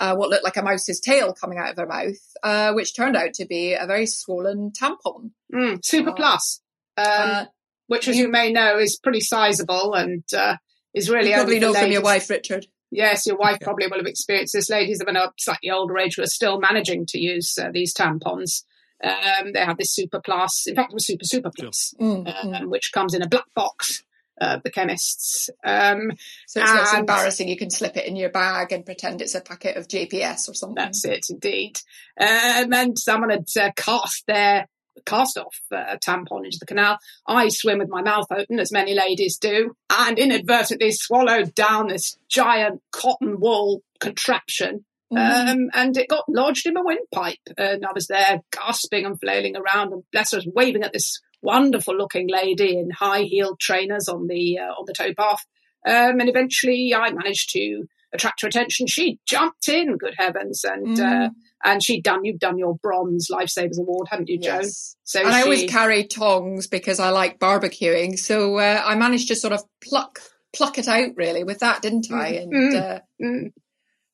Uh, 0.00 0.16
what 0.16 0.30
looked 0.30 0.42
like 0.44 0.56
a 0.56 0.62
mouse's 0.62 0.98
tail 0.98 1.34
coming 1.34 1.58
out 1.58 1.70
of 1.70 1.76
her 1.76 1.86
mouth, 1.86 2.16
uh, 2.42 2.72
which 2.72 2.96
turned 2.96 3.14
out 3.16 3.34
to 3.34 3.44
be 3.44 3.74
a 3.74 3.86
very 3.86 4.06
swollen 4.06 4.70
tampon. 4.72 5.30
Mm, 5.54 5.84
Super 5.84 6.10
Uh, 6.10 6.14
Plus, 6.14 6.62
um, 6.96 7.04
Uh, 7.06 7.44
which, 7.86 8.08
as 8.08 8.16
you 8.16 8.26
may 8.28 8.50
know, 8.50 8.78
is 8.78 8.98
pretty 8.98 9.20
sizable 9.20 9.92
and 9.94 10.24
uh, 10.34 10.56
is 10.94 11.10
really 11.10 11.28
you 11.28 11.34
probably 11.34 11.56
only 11.56 11.66
for 11.66 11.72
know 11.74 11.80
from 11.82 11.92
your 11.92 12.00
wife, 12.02 12.30
Richard. 12.30 12.66
Yes, 12.90 13.26
your 13.26 13.36
wife 13.36 13.58
probably 13.60 13.86
will 13.88 13.98
have 13.98 14.06
experienced 14.06 14.54
this. 14.54 14.70
Ladies 14.70 15.00
of 15.02 15.08
a 15.14 15.32
slightly 15.38 15.70
older 15.70 15.98
age 15.98 16.16
who 16.16 16.22
are 16.22 16.26
still 16.26 16.58
managing 16.58 17.04
to 17.06 17.18
use 17.20 17.56
uh, 17.58 17.68
these 17.70 17.92
tampons. 17.94 18.64
Um, 19.04 19.52
they 19.52 19.60
have 19.60 19.76
this 19.78 19.92
super 19.94 20.20
plus, 20.20 20.66
in 20.66 20.74
fact, 20.76 20.92
it 20.92 20.94
was 20.94 21.06
super 21.06 21.24
super 21.24 21.50
plus, 21.56 21.94
Mm, 22.00 22.26
mm. 22.26 22.60
um, 22.62 22.70
which 22.70 22.90
comes 22.92 23.12
in 23.14 23.22
a 23.22 23.28
black 23.28 23.46
box. 23.54 24.02
Uh, 24.40 24.58
the 24.64 24.70
chemists. 24.70 25.50
Um, 25.64 26.12
So 26.46 26.62
it's 26.62 26.72
not 26.72 26.88
so 26.88 26.98
embarrassing. 26.98 27.48
You 27.48 27.58
can 27.58 27.70
slip 27.70 27.96
it 27.96 28.06
in 28.06 28.16
your 28.16 28.30
bag 28.30 28.72
and 28.72 28.86
pretend 28.86 29.20
it's 29.20 29.34
a 29.34 29.40
packet 29.40 29.76
of 29.76 29.86
JPS 29.86 30.48
or 30.48 30.54
something. 30.54 30.76
that's 30.76 31.04
it, 31.04 31.26
indeed. 31.28 31.78
Um, 32.18 32.26
and 32.28 32.72
then 32.72 32.96
someone 32.96 33.30
had 33.30 33.48
uh, 33.60 33.70
cast 33.76 34.26
their 34.26 34.66
cast 35.06 35.38
off 35.38 35.56
uh, 35.72 35.96
tampon 36.04 36.44
into 36.44 36.58
the 36.58 36.66
canal. 36.66 36.98
I 37.26 37.48
swim 37.48 37.78
with 37.78 37.88
my 37.88 38.02
mouth 38.02 38.26
open, 38.30 38.58
as 38.58 38.72
many 38.72 38.94
ladies 38.94 39.38
do, 39.38 39.76
and 39.90 40.18
inadvertently 40.18 40.92
swallowed 40.92 41.54
down 41.54 41.88
this 41.88 42.18
giant 42.28 42.82
cotton 42.92 43.40
wool 43.40 43.82
contraption 43.98 44.84
Mm. 45.12 45.50
Um, 45.50 45.70
and 45.74 45.96
it 45.96 46.08
got 46.08 46.28
lodged 46.28 46.66
in 46.66 46.74
my 46.74 46.82
windpipe. 46.84 47.38
And 47.58 47.84
I 47.84 47.92
was 47.92 48.06
there 48.06 48.42
gasping 48.52 49.04
and 49.04 49.18
flailing 49.18 49.56
around, 49.56 49.92
and 49.92 50.04
bless 50.12 50.32
us, 50.32 50.46
waving 50.46 50.82
at 50.82 50.92
this 50.92 51.20
wonderful 51.42 51.96
looking 51.96 52.28
lady 52.28 52.76
in 52.78 52.90
high 52.90 53.22
heeled 53.22 53.58
trainers 53.60 54.08
on 54.08 54.26
the 54.26 54.58
uh, 54.58 54.72
on 54.72 54.84
the 54.86 54.92
towpath. 54.92 55.40
Um, 55.86 56.20
and 56.20 56.28
eventually, 56.28 56.94
I 56.94 57.10
managed 57.12 57.50
to 57.52 57.84
attract 58.12 58.42
her 58.42 58.48
attention. 58.48 58.86
She 58.86 59.18
jumped 59.26 59.68
in, 59.68 59.96
good 59.96 60.14
heavens, 60.18 60.64
and 60.64 60.96
Mm. 60.98 61.26
uh, 61.26 61.30
and 61.64 61.82
she'd 61.82 62.02
done. 62.02 62.24
You've 62.24 62.38
done 62.38 62.58
your 62.58 62.76
bronze 62.76 63.28
lifesavers 63.30 63.78
award, 63.78 64.08
hadn't 64.10 64.28
you, 64.28 64.38
Joan? 64.38 64.62
Yes. 64.62 64.96
So 65.04 65.20
and 65.20 65.28
I 65.28 65.42
always 65.42 65.70
carry 65.70 66.04
tongs 66.04 66.66
because 66.66 67.00
I 67.00 67.10
like 67.10 67.38
barbecuing. 67.38 68.18
So 68.18 68.56
uh, 68.58 68.82
I 68.84 68.94
managed 68.94 69.28
to 69.28 69.36
sort 69.36 69.52
of 69.52 69.62
pluck 69.82 70.20
pluck 70.52 70.78
it 70.78 70.88
out 70.88 71.10
really 71.16 71.44
with 71.44 71.60
that, 71.60 71.80
didn't 71.80 72.10
I? 72.10 72.28
And 72.28 72.52
Mm. 72.52 72.74
uh, 72.74 73.00
Mm, 73.22 73.52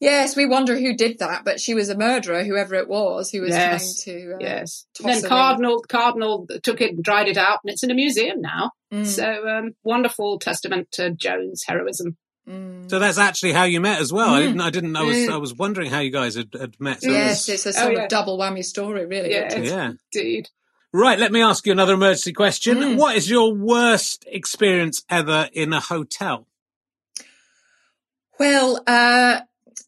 yes, 0.00 0.36
we 0.36 0.46
wonder 0.46 0.76
who 0.78 0.94
did 0.94 1.18
that, 1.20 1.44
but 1.44 1.60
she 1.60 1.74
was 1.74 1.88
a 1.88 1.96
murderer, 1.96 2.44
whoever 2.44 2.74
it 2.74 2.88
was, 2.88 3.30
who 3.30 3.40
was 3.42 3.50
Yes. 3.50 4.02
trying 4.04 4.16
to. 4.18 4.32
Uh, 4.34 4.36
yes. 4.40 4.86
toss 4.96 5.04
Then 5.06 5.16
it 5.18 5.22
in. 5.24 5.28
Cardinal 5.28 5.80
Cardinal 5.88 6.46
took 6.62 6.80
it 6.80 6.94
and 6.94 7.02
dried 7.04 7.28
it 7.28 7.36
out, 7.36 7.60
and 7.64 7.72
it's 7.72 7.82
in 7.82 7.90
a 7.90 7.94
museum 7.94 8.40
now. 8.40 8.72
mm, 8.92 9.06
So 9.06 9.48
um, 9.48 9.74
wonderful 9.84 10.38
testament 10.38 10.88
to 10.92 11.10
Joan's 11.10 11.64
heroism. 11.66 12.16
mm. 12.48 12.88
So 12.90 12.98
that's 12.98 13.18
actually 13.18 13.52
how 13.52 13.64
you 13.64 13.80
met 13.80 14.00
as 14.00 14.12
well. 14.12 14.30
I 14.34 14.40
Mm. 14.42 14.46
didn't. 14.46 14.60
I 14.60 14.70
didn't. 14.70 14.96
I 14.96 15.02
was. 15.02 15.16
Mm. 15.16 15.32
I 15.32 15.36
was 15.38 15.54
wondering 15.54 15.90
how 15.90 16.00
you 16.00 16.10
guys 16.12 16.34
had, 16.36 16.54
had 16.58 16.80
met. 16.80 17.02
So 17.02 17.10
yes, 17.10 17.48
it's- 17.48 17.66
it's 17.66 17.76
a 17.76 17.80
sort 17.80 17.94
Oh, 17.94 17.96
yeah. 17.98 18.02
of 18.04 18.08
double 18.08 18.38
whammy 18.38 18.64
story, 18.64 19.06
really. 19.06 19.30
Yeah. 19.32 19.44
Richard. 19.44 19.64
yeah. 19.64 19.92
Indeed. 20.14 20.48
Right. 20.92 21.18
Let 21.18 21.32
me 21.32 21.42
ask 21.42 21.66
you 21.66 21.72
another 21.72 21.94
emergency 21.94 22.32
question. 22.32 22.78
Mm. 22.78 22.96
What 22.96 23.16
is 23.16 23.28
your 23.28 23.52
worst 23.54 24.24
experience 24.28 25.02
ever 25.10 25.48
in 25.52 25.72
a 25.72 25.80
hotel? 25.80 26.46
Well, 28.38 28.82
uh, 28.86 29.40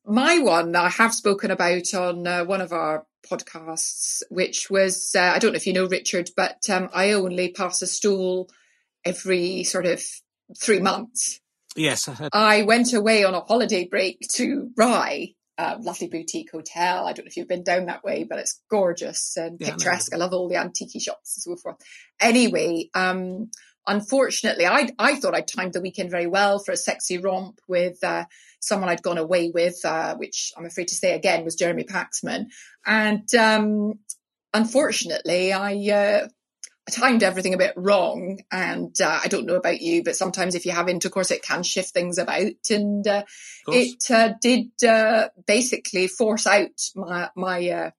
my 0.09 0.39
one 0.39 0.75
I 0.75 0.89
have 0.89 1.15
spoken 1.15 1.51
about 1.51 1.95
on 1.95 2.27
uh, 2.27 2.45
one 2.45 2.61
of 2.61 2.73
our 2.73 3.07
podcasts, 3.31 4.23
which 4.31 4.71
was 4.71 5.15
uh, 5.15 5.33
I 5.35 5.39
don't 5.39 5.53
know 5.53 5.57
if 5.57 5.67
you 5.67 5.73
know 5.73 5.87
Richard, 5.87 6.31
but 6.37 6.69
um, 6.71 6.89
I 6.93 7.13
only 7.13 7.53
pass 7.53 7.83
a 7.83 7.87
stool 7.87 8.49
every 9.05 9.65
sort 9.65 9.87
of 9.87 10.03
three 10.59 10.81
months. 10.81 11.41
Yes. 11.77 12.09
I 12.09 12.29
I 12.33 12.63
went 12.63 12.93
away 12.93 13.25
on 13.25 13.35
a 13.35 13.41
holiday 13.41 13.87
break 13.87 14.21
to 14.35 14.71
Rye, 14.77 15.35
a 15.59 15.77
lovely 15.79 16.09
boutique 16.09 16.51
hotel. 16.53 17.07
I 17.07 17.13
don't 17.13 17.25
know 17.25 17.29
if 17.29 17.37
you've 17.37 17.49
been 17.49 17.65
down 17.65 17.87
that 17.87 18.05
way, 18.05 18.25
but 18.25 18.39
it's 18.39 18.61
gorgeous 18.71 19.37
and 19.37 19.59
Yeah, 19.61 19.69
I 19.69 19.71
picturesque. 19.73 20.15
I 20.15 20.17
love 20.17 20.33
all 20.33 20.49
the 20.49 20.57
antique 20.57 21.01
shops 21.01 21.37
and 21.37 21.57
so 21.57 21.61
forth. 21.61 21.77
Anyway, 22.21 22.89
um, 22.95 23.51
unfortunately, 23.87 24.67
I 24.67 24.91
I 24.99 25.17
thought 25.17 25.35
I'd 25.35 25.49
timed 25.49 25.73
the 25.73 25.81
weekend 25.81 26.11
very 26.11 26.27
well 26.27 26.59
for 26.59 26.73
a 26.73 26.77
sexy 26.77 27.19
romp 27.19 27.61
with 27.69 28.03
uh, 28.03 28.25
someone 28.61 28.89
I'd 28.89 29.03
gone 29.03 29.19
away 29.19 29.51
with, 29.53 29.85
uh, 29.85 30.17
which 30.17 30.53
I'm 30.57 30.67
afraid 30.67 30.89
to 30.89 30.95
say 30.95 31.15
again 31.15 31.45
was 31.45 31.55
Jeremy 31.55 31.85
Paxman. 31.85 32.47
And 32.87 33.33
um, 33.35 33.95
unfortunately, 34.53 35.53
I. 35.53 35.75
Uh, 35.93 36.29
I 36.89 36.91
timed 36.91 37.23
everything 37.23 37.53
a 37.53 37.59
bit 37.59 37.75
wrong, 37.77 38.41
and 38.51 38.99
uh, 38.99 39.21
I 39.23 39.29
don't 39.29 39.45
know 39.45 39.57
about 39.57 39.83
you, 39.83 40.03
but 40.03 40.17
sometimes 40.17 40.55
if 40.55 40.65
you 40.65 40.73
have 40.73 40.89
intercourse, 40.89 41.31
it 41.31 41.43
can 41.43 41.63
shift 41.63 41.91
things 41.91 42.17
about. 42.17 42.53
And 42.71 43.07
uh, 43.07 43.25
it 43.67 44.11
uh, 44.11 44.33
did 44.41 44.71
uh, 44.83 45.29
basically 45.47 46.09
force 46.09 46.47
out 46.47 46.81
my 46.97 47.29
my 47.37 47.69
uh, 47.69 47.91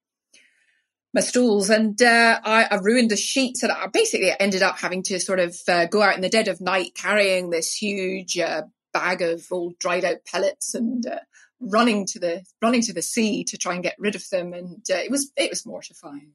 my 1.13 1.21
stools 1.21 1.69
and 1.69 1.99
uh, 2.01 2.39
I, 2.43 2.65
I, 2.69 2.75
ruined 2.75 3.09
the 3.09 3.17
sheets 3.17 3.63
and 3.63 3.71
I 3.71 3.87
basically 3.87 4.31
ended 4.39 4.61
up 4.61 4.77
having 4.77 5.01
to 5.03 5.19
sort 5.19 5.39
of 5.39 5.57
uh, 5.67 5.85
go 5.85 6.01
out 6.01 6.15
in 6.15 6.21
the 6.21 6.29
dead 6.29 6.47
of 6.47 6.61
night 6.61 6.91
carrying 6.95 7.49
this 7.49 7.73
huge 7.73 8.37
uh, 8.37 8.63
bag 8.93 9.21
of 9.21 9.45
old 9.51 9.79
dried 9.79 10.05
out 10.05 10.17
pellets 10.25 10.75
and 10.75 11.05
uh, 11.07 11.19
running 11.59 12.05
to 12.07 12.19
the 12.19 12.43
running 12.61 12.81
to 12.81 12.93
the 12.93 13.01
sea 13.01 13.43
to 13.45 13.57
try 13.57 13.73
and 13.73 13.83
get 13.83 13.95
rid 13.97 14.15
of 14.15 14.23
them 14.29 14.53
and 14.53 14.85
uh, 14.91 14.97
it 14.97 15.09
was 15.09 15.31
it 15.35 15.49
was 15.49 15.65
mortifying 15.65 16.31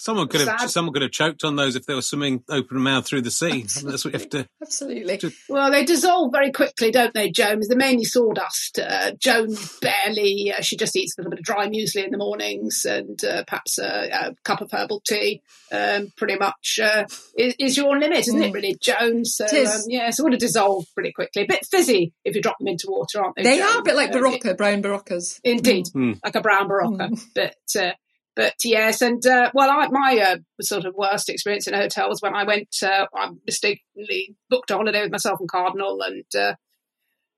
Someone 0.00 0.28
could 0.28 0.46
have 0.46 0.70
someone 0.70 0.92
could 0.92 1.02
have 1.02 1.10
choked 1.10 1.42
on 1.42 1.56
those 1.56 1.74
if 1.74 1.84
they 1.86 1.94
were 1.94 2.02
swimming 2.02 2.44
open 2.48 2.78
mouth 2.78 3.04
through 3.04 3.22
the 3.22 3.32
sea. 3.32 3.62
Absolutely. 3.62 3.90
That's 3.90 4.04
what 4.04 4.14
you 4.14 4.20
have 4.20 4.28
to. 4.30 4.48
Absolutely. 4.62 5.18
To... 5.18 5.32
Well, 5.48 5.70
they 5.72 5.84
dissolve 5.84 6.30
very 6.32 6.52
quickly, 6.52 6.92
don't 6.92 7.12
they, 7.14 7.30
Joan? 7.30 7.60
They're 7.66 7.76
mainly 7.76 8.04
sawdust. 8.04 8.78
Uh, 8.78 9.12
Joan 9.18 9.56
barely. 9.82 10.52
Uh, 10.56 10.62
she 10.62 10.76
just 10.76 10.96
eats 10.96 11.16
a 11.18 11.20
little 11.20 11.30
bit 11.30 11.40
of 11.40 11.44
dry 11.44 11.66
muesli 11.68 12.04
in 12.04 12.12
the 12.12 12.18
mornings 12.18 12.84
and 12.84 13.22
uh, 13.24 13.42
perhaps 13.44 13.78
a, 13.78 14.08
a, 14.12 14.34
cup 14.44 14.60
of 14.60 14.70
herbal 14.70 15.02
tea. 15.04 15.42
Um, 15.72 16.12
pretty 16.16 16.36
much 16.36 16.78
uh, 16.80 17.04
is, 17.36 17.56
is, 17.58 17.76
your 17.76 17.98
limit, 17.98 18.20
isn't 18.20 18.38
mm. 18.38 18.48
it? 18.48 18.52
Really, 18.52 18.76
Joan. 18.80 19.24
So 19.24 19.46
um, 19.46 19.82
yeah, 19.88 20.10
so 20.10 20.22
it 20.22 20.24
would 20.24 20.32
have 20.34 20.40
dissolved 20.40 20.94
pretty 20.94 21.10
quickly. 21.10 21.42
A 21.42 21.46
bit 21.46 21.66
fizzy 21.66 22.12
if 22.24 22.36
you 22.36 22.42
drop 22.42 22.58
them 22.58 22.68
into 22.68 22.86
water, 22.88 23.22
aren't 23.22 23.34
they? 23.34 23.42
They 23.42 23.58
Joan? 23.58 23.76
are 23.76 23.80
a 23.80 23.82
bit 23.82 23.96
like 23.96 24.12
Berocca, 24.12 24.56
brown 24.56 24.80
Beroccas. 24.80 25.40
Indeed, 25.42 25.86
mm. 25.86 26.20
like 26.24 26.36
a 26.36 26.40
brown 26.40 26.68
Berocca, 26.68 27.10
mm. 27.10 27.24
but. 27.34 27.96
But 28.38 28.54
yes, 28.62 29.02
and 29.02 29.26
uh, 29.26 29.50
well, 29.52 29.68
I, 29.68 29.88
my 29.88 30.16
uh, 30.24 30.36
sort 30.62 30.84
of 30.84 30.94
worst 30.94 31.28
experience 31.28 31.66
in 31.66 31.74
a 31.74 31.78
hotel 31.78 32.08
was 32.08 32.22
when 32.22 32.36
I 32.36 32.44
went. 32.44 32.68
Uh, 32.80 33.06
I 33.12 33.30
mistakenly 33.44 34.36
booked 34.48 34.70
a 34.70 34.76
holiday 34.76 35.02
with 35.02 35.10
myself 35.10 35.40
and 35.40 35.50
Cardinal, 35.50 36.00
and 36.02 36.24
uh, 36.38 36.54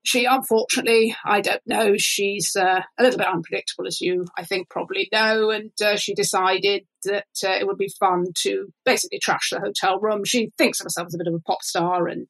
she, 0.03 0.25
unfortunately, 0.25 1.15
I 1.25 1.41
don't 1.41 1.63
know. 1.65 1.95
She's 1.97 2.55
uh, 2.55 2.81
a 2.99 3.03
little 3.03 3.17
bit 3.17 3.25
unpredictable, 3.25 3.87
as 3.87 3.99
you, 3.99 4.27
I 4.37 4.45
think, 4.45 4.69
probably 4.69 5.09
know. 5.11 5.49
And 5.49 5.71
uh, 5.83 5.97
she 5.97 6.13
decided 6.13 6.83
that 7.05 7.25
it 7.41 7.65
would 7.65 7.79
be 7.79 7.91
fun 7.99 8.25
to 8.43 8.71
basically 8.85 9.17
trash 9.17 9.49
the 9.49 9.59
hotel 9.59 9.99
room. 9.99 10.23
She 10.23 10.51
thinks 10.55 10.81
of 10.81 10.83
herself 10.83 11.07
as 11.07 11.15
a 11.15 11.17
bit 11.17 11.25
of 11.25 11.33
a 11.33 11.39
pop 11.39 11.63
star, 11.63 12.07
and 12.07 12.27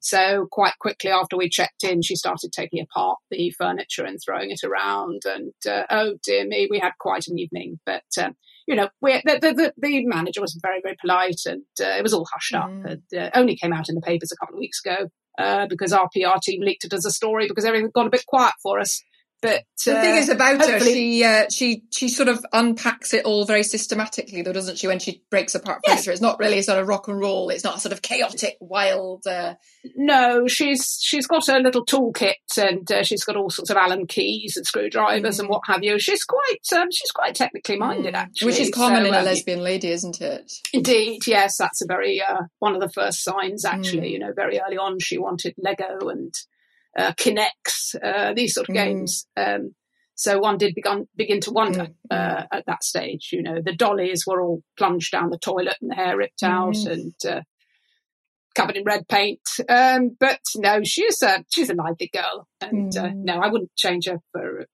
so 0.00 0.46
quite 0.50 0.78
quickly 0.80 1.10
after 1.10 1.36
we 1.36 1.48
checked 1.48 1.84
in, 1.84 2.02
she 2.02 2.16
started 2.16 2.52
taking 2.52 2.80
apart 2.80 3.18
the 3.30 3.50
furniture 3.56 4.04
and 4.04 4.18
throwing 4.24 4.50
it 4.50 4.64
around. 4.64 5.22
And 5.26 5.52
uh, 5.68 5.84
oh 5.90 6.14
dear 6.24 6.46
me, 6.46 6.68
we 6.70 6.78
had 6.78 6.92
quite 6.98 7.26
an 7.28 7.38
evening. 7.38 7.78
But 7.84 8.04
um, 8.18 8.34
you 8.66 8.76
know, 8.76 8.88
we, 9.00 9.20
the, 9.24 9.38
the, 9.40 9.72
the, 9.76 10.06
manager 10.06 10.40
was 10.40 10.58
very 10.62 10.80
very 10.82 10.96
polite, 11.00 11.40
and 11.46 11.62
uh, 11.80 11.96
it 11.98 12.02
was 12.02 12.14
all 12.14 12.26
hushed 12.32 12.54
up. 12.54 12.70
Mm. 12.70 12.98
It 13.10 13.18
uh, 13.18 13.30
only 13.38 13.56
came 13.56 13.72
out 13.72 13.88
in 13.88 13.94
the 13.94 14.00
papers 14.00 14.32
a 14.32 14.36
couple 14.36 14.56
of 14.56 14.60
weeks 14.60 14.80
ago 14.84 15.08
uh, 15.38 15.66
because 15.68 15.92
our 15.92 16.08
PR 16.14 16.38
team 16.42 16.62
leaked 16.62 16.84
it 16.84 16.92
as 16.92 17.04
a 17.04 17.10
story 17.10 17.46
because 17.46 17.64
everything 17.64 17.90
got 17.94 18.06
a 18.06 18.10
bit 18.10 18.26
quiet 18.26 18.54
for 18.62 18.78
us. 18.78 19.02
But 19.42 19.62
the 19.86 19.94
thing 19.94 20.16
is 20.16 20.28
uh, 20.28 20.34
about 20.34 20.60
her, 20.60 20.80
she 20.80 21.24
uh, 21.24 21.46
she 21.48 21.84
she 21.90 22.10
sort 22.10 22.28
of 22.28 22.44
unpacks 22.52 23.14
it 23.14 23.24
all 23.24 23.46
very 23.46 23.62
systematically, 23.62 24.42
though, 24.42 24.52
doesn't 24.52 24.76
she? 24.76 24.86
When 24.86 24.98
she 24.98 25.22
breaks 25.30 25.54
apart 25.54 25.80
furniture, 25.86 26.12
it's 26.12 26.20
not 26.20 26.38
really 26.38 26.60
sort 26.60 26.78
of 26.78 26.86
rock 26.86 27.08
and 27.08 27.18
roll. 27.18 27.48
It's 27.48 27.64
not 27.64 27.78
a 27.78 27.80
sort 27.80 27.92
of 27.92 28.02
chaotic, 28.02 28.58
wild. 28.60 29.26
Uh... 29.26 29.54
No, 29.96 30.46
she's 30.46 30.98
she's 31.00 31.26
got 31.26 31.48
a 31.48 31.58
little 31.58 31.86
toolkit, 31.86 32.58
and 32.58 32.90
uh, 32.92 33.02
she's 33.02 33.24
got 33.24 33.36
all 33.36 33.48
sorts 33.48 33.70
of 33.70 33.78
Allen 33.78 34.06
keys 34.06 34.58
and 34.58 34.66
screwdrivers 34.66 35.36
mm. 35.36 35.40
and 35.40 35.48
what 35.48 35.62
have 35.66 35.82
you. 35.82 35.98
She's 35.98 36.24
quite 36.24 36.78
um, 36.78 36.88
she's 36.92 37.10
quite 37.10 37.34
technically 37.34 37.78
minded, 37.78 38.12
mm. 38.12 38.18
actually, 38.18 38.46
which 38.46 38.60
is 38.60 38.70
common 38.70 39.04
so, 39.04 39.08
in 39.08 39.14
a 39.14 39.18
um, 39.18 39.24
lesbian 39.24 39.60
lady, 39.60 39.88
isn't 39.88 40.20
it? 40.20 40.52
Indeed, 40.74 41.26
yes, 41.26 41.56
that's 41.56 41.80
a 41.80 41.86
very 41.86 42.20
uh, 42.20 42.42
one 42.58 42.74
of 42.74 42.82
the 42.82 42.90
first 42.90 43.24
signs. 43.24 43.64
Actually, 43.64 44.08
mm. 44.08 44.12
you 44.12 44.18
know, 44.18 44.34
very 44.34 44.60
early 44.60 44.76
on, 44.76 44.98
she 44.98 45.16
wanted 45.16 45.54
Lego 45.56 46.10
and 46.10 46.34
uh, 46.98 47.12
K'Nex, 47.12 47.94
uh, 48.02 48.32
these 48.34 48.54
sort 48.54 48.68
of 48.68 48.74
mm. 48.74 48.78
games. 48.78 49.26
Um, 49.36 49.74
so 50.14 50.38
one 50.38 50.58
did 50.58 50.74
begin, 50.74 51.08
begin 51.16 51.40
to 51.40 51.50
wonder 51.50 51.88
mm. 51.88 51.92
uh, 52.10 52.46
at 52.52 52.66
that 52.66 52.84
stage. 52.84 53.30
You 53.32 53.42
know, 53.42 53.60
the 53.64 53.74
dollies 53.74 54.24
were 54.26 54.42
all 54.42 54.62
plunged 54.76 55.12
down 55.12 55.30
the 55.30 55.38
toilet 55.38 55.76
and 55.80 55.90
the 55.90 55.94
hair 55.94 56.16
ripped 56.16 56.42
out 56.42 56.74
mm. 56.74 56.90
and 56.90 57.14
uh, 57.26 57.40
covered 58.54 58.76
in 58.76 58.84
red 58.84 59.08
paint. 59.08 59.40
Um, 59.68 60.16
but 60.18 60.40
no, 60.56 60.80
she's 60.84 61.22
a 61.22 61.44
she's 61.50 61.70
a 61.70 61.74
lively 61.74 62.10
girl, 62.12 62.48
and 62.60 62.96
uh, 62.96 63.04
mm. 63.04 63.24
no, 63.24 63.34
I 63.40 63.48
wouldn't 63.48 63.74
change 63.76 64.06
her 64.06 64.18
for 64.32 64.66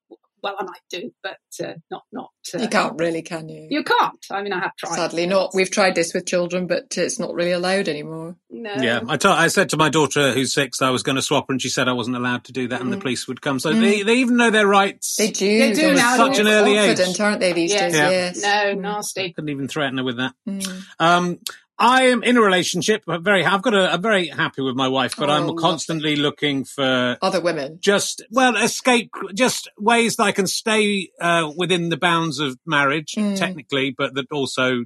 well, 0.42 0.54
I 0.58 0.64
might 0.64 0.82
do, 0.90 1.10
but 1.22 1.38
uh, 1.62 1.74
not 1.90 2.02
not. 2.12 2.30
Uh, 2.54 2.58
you 2.58 2.68
can't 2.68 2.98
really, 2.98 3.22
can 3.22 3.48
you? 3.48 3.66
You 3.70 3.82
can't. 3.82 4.24
I 4.30 4.42
mean, 4.42 4.52
I 4.52 4.60
have 4.60 4.76
tried. 4.76 4.94
Sadly, 4.94 5.26
not. 5.26 5.52
We've 5.54 5.70
tried 5.70 5.94
this 5.94 6.14
with 6.14 6.26
children, 6.26 6.66
but 6.66 6.96
it's 6.96 7.18
not 7.18 7.34
really 7.34 7.52
allowed 7.52 7.88
anymore. 7.88 8.36
No. 8.50 8.74
Yeah, 8.74 9.00
I, 9.08 9.16
t- 9.16 9.28
I 9.28 9.48
said 9.48 9.70
to 9.70 9.76
my 9.76 9.88
daughter, 9.88 10.32
who's 10.32 10.52
six, 10.52 10.82
I 10.82 10.90
was 10.90 11.02
going 11.02 11.16
to 11.16 11.22
swap 11.22 11.46
her, 11.48 11.52
and 11.52 11.60
she 11.60 11.68
said 11.68 11.88
I 11.88 11.92
wasn't 11.92 12.16
allowed 12.16 12.44
to 12.44 12.52
do 12.52 12.68
that, 12.68 12.78
mm. 12.78 12.84
and 12.84 12.92
the 12.92 12.96
mm. 12.96 13.02
police 13.02 13.26
would 13.26 13.40
come. 13.40 13.58
So 13.58 13.72
mm. 13.72 13.80
they, 13.80 14.02
they 14.02 14.14
even 14.16 14.36
know 14.36 14.50
their 14.50 14.66
rights. 14.66 15.16
They 15.16 15.30
do. 15.30 15.58
They 15.58 15.72
do 15.72 15.94
now. 15.94 16.16
Such 16.16 16.38
an 16.38 16.48
early 16.48 16.76
age, 16.76 17.00
aren't 17.18 17.40
they? 17.40 17.52
These 17.52 17.72
yes. 17.72 17.80
days, 17.80 17.94
yeah. 17.94 18.10
yes. 18.10 18.42
No, 18.42 18.48
mm. 18.48 18.80
nasty. 18.80 19.32
Couldn't 19.32 19.50
even 19.50 19.68
threaten 19.68 19.98
her 19.98 20.04
with 20.04 20.18
that. 20.18 20.34
Mm. 20.48 20.84
Um, 20.98 21.38
I 21.78 22.04
am 22.04 22.22
in 22.22 22.36
a 22.36 22.40
relationship. 22.40 23.02
but 23.06 23.22
Very, 23.22 23.44
I've 23.44 23.62
got 23.62 23.74
a. 23.74 23.92
I'm 23.92 24.02
very 24.02 24.28
happy 24.28 24.62
with 24.62 24.76
my 24.76 24.88
wife, 24.88 25.14
but 25.16 25.28
oh, 25.28 25.32
I'm 25.32 25.56
constantly 25.56 26.16
lovely. 26.16 26.22
looking 26.22 26.64
for 26.64 27.18
other 27.20 27.40
women. 27.40 27.78
Just 27.80 28.22
well, 28.30 28.56
escape. 28.56 29.10
Just 29.34 29.68
ways 29.78 30.16
that 30.16 30.24
I 30.24 30.32
can 30.32 30.46
stay 30.46 31.10
uh, 31.20 31.52
within 31.54 31.90
the 31.90 31.96
bounds 31.96 32.38
of 32.38 32.58
marriage, 32.64 33.14
mm. 33.16 33.36
technically, 33.36 33.94
but 33.96 34.14
that 34.14 34.26
also 34.32 34.84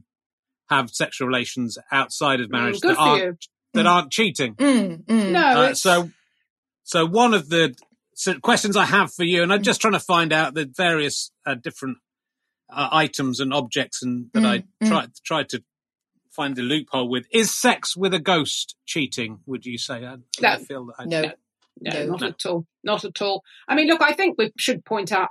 have 0.69 0.91
sexual 0.91 1.29
relations 1.29 1.79
outside 1.93 2.41
of 2.41 2.49
mm, 2.49 2.53
marriage 2.53 2.81
mm, 2.81 2.89
that 2.89 2.97
aren't 2.97 3.47
that 3.75 3.87
mm. 3.87 3.91
aren't 3.91 4.11
cheating. 4.11 4.55
Mm, 4.57 5.05
mm. 5.05 5.31
no, 5.31 5.63
uh, 5.63 5.75
so 5.75 6.11
so 6.83 7.07
one 7.07 7.35
of 7.35 7.49
the 7.51 7.77
questions 8.43 8.77
I 8.77 8.85
have 8.85 9.13
for 9.13 9.25
you, 9.25 9.45
and 9.45 9.53
I'm 9.53 9.63
just 9.63 9.81
trying 9.81 9.93
to 9.93 10.01
find 10.01 10.33
out 10.33 10.55
the 10.55 10.71
various 10.77 11.31
uh, 11.47 11.55
different 11.55 11.99
uh, 12.69 12.89
items 12.91 13.39
and 13.39 13.55
objects, 13.55 14.03
and 14.03 14.27
that 14.35 14.45
I 14.45 14.65
tried 14.85 15.11
tried 15.25 15.49
to 15.51 15.63
find 16.31 16.57
the 16.57 16.63
loophole 16.63 17.09
with. 17.09 17.27
Is 17.33 17.55
sex 17.55 17.97
with 17.97 18.15
a 18.15 18.21
ghost 18.21 18.77
cheating? 18.87 19.41
Would 19.47 19.67
you 19.67 19.79
say? 19.79 20.05
I, 20.07 20.17
no. 20.41 20.49
I 20.49 20.57
feel 20.59 20.87
that 20.87 20.95
I, 20.99 21.05
no. 21.05 21.23
no. 21.23 21.33
No, 21.83 22.05
not 22.07 22.21
no. 22.21 22.27
at 22.27 22.47
all. 22.47 22.67
Not 22.85 23.05
at 23.05 23.23
all. 23.23 23.43
I 23.67 23.75
mean, 23.75 23.87
look, 23.87 24.03
I 24.03 24.13
think 24.13 24.37
we 24.37 24.53
should 24.59 24.85
point 24.85 25.13
out, 25.13 25.31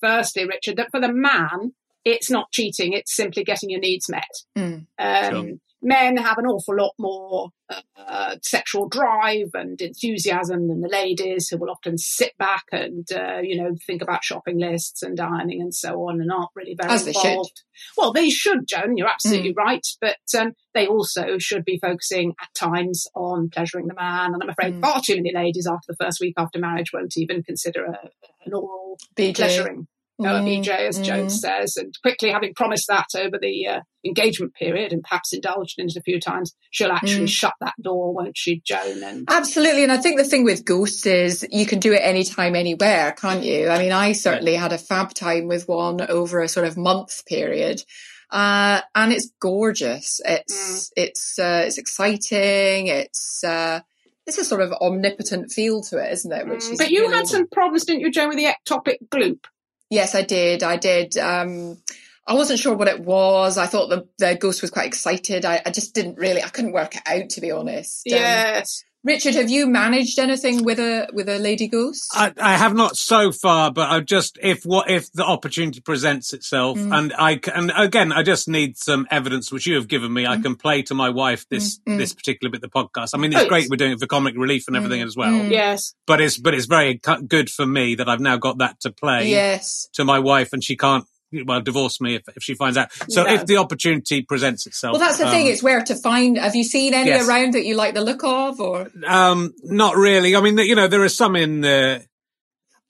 firstly, 0.00 0.44
Richard, 0.44 0.76
that 0.76 0.92
for 0.92 1.00
the 1.00 1.12
man, 1.12 1.72
it's 2.04 2.30
not 2.30 2.52
cheating, 2.52 2.92
it's 2.92 3.16
simply 3.16 3.42
getting 3.42 3.68
your 3.68 3.80
needs 3.80 4.08
met. 4.08 4.30
Mm. 4.56 4.86
Um, 4.96 5.30
sure 5.30 5.58
men 5.82 6.16
have 6.16 6.38
an 6.38 6.46
awful 6.46 6.76
lot 6.76 6.92
more 6.98 7.50
uh, 7.96 8.36
sexual 8.42 8.88
drive 8.88 9.50
and 9.54 9.80
enthusiasm 9.80 10.68
than 10.68 10.80
the 10.80 10.88
ladies, 10.88 11.48
who 11.48 11.58
will 11.58 11.70
often 11.70 11.98
sit 11.98 12.36
back 12.38 12.64
and 12.72 13.06
uh, 13.12 13.38
you 13.42 13.60
know 13.60 13.74
think 13.86 14.02
about 14.02 14.24
shopping 14.24 14.58
lists 14.58 15.02
and 15.02 15.20
ironing 15.20 15.60
and 15.60 15.74
so 15.74 15.94
on, 16.08 16.20
and 16.20 16.32
aren't 16.32 16.50
really 16.54 16.74
very 16.80 16.92
As 16.92 17.06
involved. 17.06 17.62
Well, 17.96 18.12
they 18.12 18.30
should, 18.30 18.66
Joan. 18.66 18.96
You're 18.96 19.08
absolutely 19.08 19.52
mm. 19.52 19.56
right, 19.56 19.86
but 20.00 20.16
um, 20.38 20.52
they 20.74 20.86
also 20.86 21.38
should 21.38 21.64
be 21.64 21.78
focusing 21.78 22.34
at 22.40 22.52
times 22.54 23.06
on 23.14 23.50
pleasuring 23.50 23.86
the 23.86 23.94
man. 23.94 24.34
And 24.34 24.42
I'm 24.42 24.50
afraid 24.50 24.74
mm. 24.74 24.80
far 24.80 25.00
too 25.00 25.16
many 25.16 25.32
ladies 25.34 25.66
after 25.66 25.92
the 25.92 26.04
first 26.04 26.20
week 26.20 26.34
after 26.36 26.58
marriage 26.58 26.92
won't 26.92 27.16
even 27.16 27.42
consider 27.42 27.84
a, 27.84 27.98
an 28.44 28.54
oral 28.54 28.98
BJ. 29.16 29.36
pleasuring 29.36 29.86
mm, 30.26 30.64
BJ, 30.64 30.68
as 30.68 30.98
mm. 30.98 31.04
Jones 31.04 31.40
says, 31.40 31.76
and 31.76 31.94
quickly 32.02 32.30
having 32.30 32.54
promised 32.54 32.88
that 32.88 33.06
over 33.16 33.38
the 33.40 33.66
uh, 33.66 33.80
engagement 34.04 34.54
period 34.54 34.92
and 34.92 35.02
perhaps 35.02 35.32
indulged 35.32 35.78
in 35.78 35.86
it 35.86 35.96
a 35.96 36.02
few 36.02 36.20
times, 36.20 36.54
she'll 36.70 36.90
actually 36.90 37.26
mm. 37.26 37.28
shut 37.28 37.54
that 37.60 37.74
door, 37.80 38.12
won't 38.12 38.36
she, 38.36 38.60
Joan? 38.64 39.02
And 39.02 39.28
absolutely. 39.30 39.82
And 39.82 39.92
I 39.92 39.98
think 39.98 40.18
the 40.18 40.24
thing 40.24 40.44
with 40.44 40.64
ghosts 40.64 41.06
is 41.06 41.46
you 41.50 41.66
can 41.66 41.78
do 41.78 41.92
it 41.92 42.02
anytime, 42.02 42.54
anywhere, 42.54 43.12
can't 43.12 43.44
you? 43.44 43.68
I 43.68 43.78
mean, 43.78 43.92
I 43.92 44.12
certainly 44.12 44.54
had 44.54 44.72
a 44.72 44.78
fab 44.78 45.14
time 45.14 45.46
with 45.46 45.68
one 45.68 46.00
over 46.00 46.40
a 46.40 46.48
sort 46.48 46.66
of 46.66 46.76
month 46.76 47.24
period. 47.26 47.82
Uh, 48.30 48.82
and 48.94 49.12
it's 49.12 49.30
gorgeous. 49.40 50.20
It's, 50.24 50.88
mm. 50.88 50.92
it's, 50.96 51.38
uh, 51.38 51.62
it's 51.66 51.78
exciting. 51.78 52.88
It's, 52.88 53.42
uh, 53.42 53.80
it's 54.26 54.38
a 54.38 54.44
sort 54.44 54.60
of 54.60 54.72
omnipotent 54.72 55.50
feel 55.50 55.82
to 55.84 55.96
it, 55.96 56.12
isn't 56.12 56.32
it? 56.32 56.46
Which 56.46 56.64
mm. 56.64 56.76
but 56.76 56.90
you 56.90 57.02
really... 57.02 57.14
had 57.14 57.26
some 57.26 57.48
problems, 57.48 57.86
didn't 57.86 58.00
you, 58.00 58.10
Joan, 58.10 58.28
with 58.28 58.36
the 58.36 58.44
ectopic 58.44 58.98
gloop? 59.08 59.44
Yes, 59.90 60.14
I 60.14 60.22
did. 60.22 60.62
I 60.62 60.76
did. 60.76 61.16
Um, 61.16 61.78
I 62.26 62.34
wasn't 62.34 62.58
sure 62.58 62.76
what 62.76 62.88
it 62.88 63.00
was. 63.00 63.56
I 63.56 63.66
thought 63.66 63.88
the, 63.88 64.06
the 64.18 64.34
ghost 64.34 64.60
was 64.60 64.70
quite 64.70 64.86
excited. 64.86 65.46
I, 65.46 65.62
I 65.64 65.70
just 65.70 65.94
didn't 65.94 66.18
really, 66.18 66.42
I 66.42 66.48
couldn't 66.48 66.72
work 66.72 66.94
it 66.94 67.02
out 67.06 67.30
to 67.30 67.40
be 67.40 67.50
honest. 67.50 68.06
Um, 68.06 68.18
yes. 68.18 68.84
Richard, 69.08 69.36
have 69.36 69.48
you 69.48 69.66
managed 69.66 70.18
anything 70.18 70.64
with 70.64 70.78
a 70.78 71.08
with 71.14 71.30
a 71.30 71.38
lady 71.38 71.66
goose? 71.66 72.06
I, 72.12 72.30
I 72.38 72.58
have 72.58 72.74
not 72.74 72.94
so 72.94 73.32
far, 73.32 73.72
but 73.72 73.88
I 73.88 74.00
just 74.00 74.38
if 74.42 74.64
what 74.64 74.90
if 74.90 75.10
the 75.12 75.24
opportunity 75.24 75.80
presents 75.80 76.34
itself, 76.34 76.76
mm. 76.76 76.94
and 76.94 77.14
I 77.18 77.40
and 77.54 77.72
again 77.74 78.12
I 78.12 78.22
just 78.22 78.48
need 78.48 78.76
some 78.76 79.06
evidence 79.10 79.50
which 79.50 79.66
you 79.66 79.76
have 79.76 79.88
given 79.88 80.12
me. 80.12 80.24
Mm. 80.24 80.28
I 80.28 80.42
can 80.42 80.56
play 80.56 80.82
to 80.82 80.94
my 80.94 81.08
wife 81.08 81.46
this 81.48 81.78
mm. 81.88 81.96
this 81.96 82.12
particular 82.12 82.50
bit 82.50 82.62
of 82.62 82.70
the 82.70 82.78
podcast. 82.78 83.12
I 83.14 83.18
mean, 83.18 83.32
it's 83.32 83.46
great 83.46 83.70
we're 83.70 83.76
doing 83.76 83.92
it 83.92 83.98
for 83.98 84.06
comic 84.06 84.34
relief 84.36 84.68
and 84.68 84.76
everything 84.76 85.00
as 85.00 85.16
well. 85.16 85.32
Mm. 85.32 85.50
Yes, 85.50 85.94
but 86.06 86.20
it's 86.20 86.36
but 86.36 86.52
it's 86.52 86.66
very 86.66 87.00
good 87.26 87.48
for 87.48 87.64
me 87.64 87.94
that 87.94 88.10
I've 88.10 88.20
now 88.20 88.36
got 88.36 88.58
that 88.58 88.78
to 88.80 88.92
play. 88.92 89.30
Yes, 89.30 89.88
to 89.94 90.04
my 90.04 90.18
wife, 90.18 90.52
and 90.52 90.62
she 90.62 90.76
can't 90.76 91.06
well, 91.44 91.60
divorce 91.60 92.00
me 92.00 92.16
if, 92.16 92.22
if 92.36 92.42
she 92.42 92.54
finds 92.54 92.76
out. 92.76 92.90
So 93.08 93.28
if 93.28 93.46
the 93.46 93.56
opportunity 93.56 94.22
presents 94.22 94.66
itself. 94.66 94.92
Well, 94.92 95.00
that's 95.00 95.18
the 95.18 95.26
um, 95.26 95.30
thing. 95.30 95.46
It's 95.46 95.62
where 95.62 95.82
to 95.82 95.94
find. 95.94 96.38
Have 96.38 96.54
you 96.54 96.64
seen 96.64 96.94
any 96.94 97.10
yes. 97.10 97.28
around 97.28 97.54
that 97.54 97.64
you 97.64 97.74
like 97.74 97.94
the 97.94 98.00
look 98.00 98.24
of 98.24 98.60
or? 98.60 98.90
Um, 99.06 99.54
not 99.62 99.96
really. 99.96 100.36
I 100.36 100.40
mean, 100.40 100.58
you 100.58 100.74
know, 100.74 100.88
there 100.88 101.02
are 101.02 101.08
some 101.08 101.36
in 101.36 101.60
the, 101.60 102.04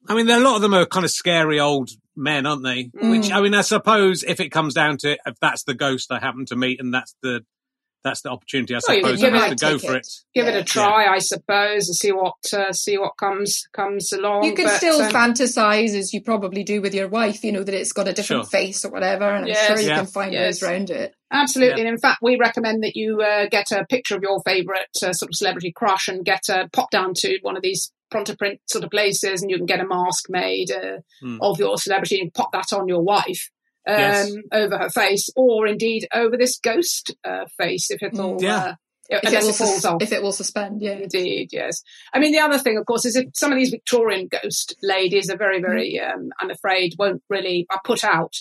I 0.09 0.14
mean, 0.14 0.28
a 0.28 0.38
lot 0.38 0.57
of 0.57 0.62
them 0.62 0.75
are 0.75 0.87
kind 0.87 1.04
of 1.04 1.11
scary 1.11 1.61
old 1.61 1.90
men, 2.16 2.47
aren't 2.47 2.64
they? 2.64 2.90
Which 2.95 3.30
I 3.30 3.40
mean, 3.40 3.54
I 3.54 3.61
suppose 3.62 4.25
if 4.25 4.40
it 4.40 4.50
comes 4.50 4.75
down 4.75 4.99
to 4.99 5.12
it, 5.12 5.21
if 5.26 5.38
that's 5.40 5.64
the 5.64 5.75
ghost 5.75 6.11
I 6.11 6.18
happen 6.18 6.47
to 6.47 6.57
meet, 6.57 6.80
and 6.80 6.92
that's 6.92 7.14
the 7.23 7.45
that's 8.09 8.23
the 8.23 8.31
opportunity, 8.31 8.75
I 8.75 8.81
Well, 8.88 8.97
you 8.97 9.03
suppose 9.05 9.21
can 9.21 9.35
I 9.35 9.38
have 9.38 9.57
to 9.57 9.65
go 9.65 9.73
take 9.79 9.87
for 9.88 9.97
it. 9.97 9.99
it. 10.07 10.12
Give 10.35 10.47
it 10.47 10.55
a 10.57 10.65
try, 10.65 11.07
I 11.07 11.19
suppose, 11.19 11.88
and 11.88 11.97
see 11.97 12.12
what 12.12 12.35
uh, 12.53 12.73
see 12.73 12.99
what 12.99 13.17
comes 13.17 13.67
comes 13.73 14.12
along. 14.12 14.45
You 14.45 14.55
can 14.55 14.67
But, 14.67 14.77
still 14.77 15.00
um, 15.03 15.12
fantasize 15.12 15.95
as 15.97 16.12
you 16.12 16.23
probably 16.23 16.65
do 16.65 16.81
with 16.81 16.95
your 16.95 17.09
wife, 17.09 17.45
you 17.45 17.53
know, 17.53 17.62
that 17.62 17.75
it's 17.75 17.93
got 17.93 18.09
a 18.09 18.12
different 18.12 18.45
Sure. 18.45 18.50
face 18.50 18.85
or 18.85 18.91
whatever, 18.91 19.25
and 19.25 19.45
I'm 19.45 19.49
Yes. 19.49 19.67
sure 19.67 19.81
you 19.81 19.88
Yeah. 19.88 19.97
can 19.97 20.07
find 20.07 20.33
Yes. 20.33 20.43
ways 20.43 20.62
around 20.62 20.91
it. 20.91 21.15
Absolutely. 21.31 21.75
Yeah. 21.83 21.87
And 21.87 21.95
in 21.95 21.99
fact, 22.00 22.19
we 22.23 22.37
recommend 22.37 22.83
that 22.85 22.97
you 22.97 23.21
uh, 23.21 23.47
get 23.50 23.71
a 23.73 23.85
picture 23.85 24.17
of 24.17 24.23
your 24.23 24.41
favourite 24.47 24.87
uh, 25.03 25.12
sort 25.12 25.31
of 25.31 25.35
celebrity 25.37 25.73
crush 25.73 26.09
and 26.09 26.25
get 26.25 26.49
a 26.49 26.69
pop 26.73 26.91
down 26.91 27.12
to 27.17 27.38
one 27.43 27.57
of 27.57 27.62
these 27.62 27.93
pronto 28.11 28.35
print 28.35 28.59
sort 28.67 28.85
of 28.85 28.91
places 28.91 29.43
and 29.43 29.50
you 29.50 29.59
can 29.59 29.67
get 29.67 29.81
a 29.81 29.87
mask 29.87 30.31
made 30.31 30.71
uh, 30.71 30.99
Hmm. 31.21 31.37
of 31.43 31.59
your 31.59 31.77
celebrity 31.77 32.19
and 32.21 32.33
pop 32.33 32.50
that 32.53 32.73
on 32.73 32.88
your 32.88 33.03
wife. 33.03 33.50
Um, 33.88 33.95
Yes. 33.99 34.33
over 34.52 34.76
her 34.78 34.90
face, 34.90 35.30
or 35.35 35.66
indeed 35.66 36.07
over 36.12 36.37
this 36.37 36.59
ghost 36.59 37.14
uh, 37.25 37.47
face, 37.57 37.90
if 37.90 38.02
it'll, 38.02 38.35
Mm. 38.37 38.42
Yeah. 38.42 38.57
uh, 38.57 38.75
If 39.09 39.23
unless 39.25 39.42
it, 39.45 39.47
will 39.47 39.52
falls 39.54 39.75
sus- 39.76 39.85
off. 39.87 40.02
if 40.02 40.12
it 40.12 40.23
will 40.23 40.33
suspend, 40.33 40.83
yeah. 40.83 40.92
Indeed, 40.99 41.49
yes. 41.52 41.83
I 42.12 42.18
mean, 42.18 42.33
the 42.33 42.40
other 42.40 42.59
thing, 42.59 42.76
of 42.76 42.85
course, 42.85 43.07
is 43.07 43.14
that 43.14 43.35
some 43.35 43.50
of 43.50 43.57
these 43.59 43.71
Victorian 43.71 44.28
ghost 44.28 44.76
ladies 44.83 45.30
are 45.30 45.38
very, 45.38 45.61
very, 45.62 45.99
um, 45.99 46.28
I'm 46.38 46.50
afraid, 46.50 46.97
won't 46.99 47.23
really 47.30 47.66
are 47.71 47.80
put 47.83 48.04
out. 48.04 48.35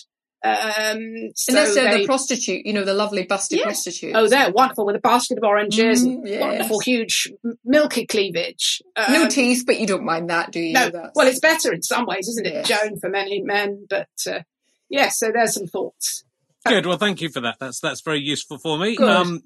Um, 0.44 1.30
so 1.34 1.52
Unless 1.52 1.74
they're 1.74 1.90
they- 1.90 2.00
the 2.02 2.06
prostitute, 2.06 2.64
you 2.64 2.72
know, 2.72 2.84
the 2.84 2.94
lovely 2.94 3.24
busty 3.26 3.56
Yes. 3.56 3.62
prostitute. 3.64 4.14
Oh, 4.14 4.28
they're 4.28 4.52
wonderful 4.52 4.86
with 4.86 4.94
a 4.96 5.00
basket 5.00 5.38
of 5.38 5.44
oranges 5.44 6.04
Mm, 6.06 6.20
yes. 6.26 6.40
wonderful, 6.40 6.78
huge, 6.80 7.32
milky 7.64 8.06
cleavage. 8.06 8.80
Um, 8.96 9.12
no 9.14 9.28
teeth, 9.28 9.64
but 9.66 9.80
you 9.80 9.86
don't 9.86 10.04
mind 10.04 10.30
that, 10.30 10.52
do 10.52 10.60
you? 10.60 10.74
No, 10.74 10.90
That's- 10.90 11.12
well, 11.16 11.26
it's 11.26 11.40
better 11.40 11.72
in 11.72 11.82
some 11.82 12.06
ways, 12.06 12.28
isn't 12.28 12.46
it, 12.46 12.52
Yes. 12.52 12.68
Joan, 12.68 12.98
for 13.00 13.08
many 13.10 13.40
men? 13.42 13.86
But 13.90 14.08
uh, 14.28 14.40
yes, 14.88 15.18
so 15.18 15.30
there's 15.32 15.54
some 15.54 15.66
thoughts. 15.66 16.24
Good. 16.66 16.86
Well, 16.86 16.98
thank 16.98 17.20
you 17.20 17.28
for 17.30 17.40
that. 17.40 17.56
That's 17.58 17.80
that's 17.80 18.00
very 18.02 18.20
useful 18.20 18.58
for 18.58 18.78
me. 18.78 18.96
Good. 18.96 19.08
Um, 19.08 19.42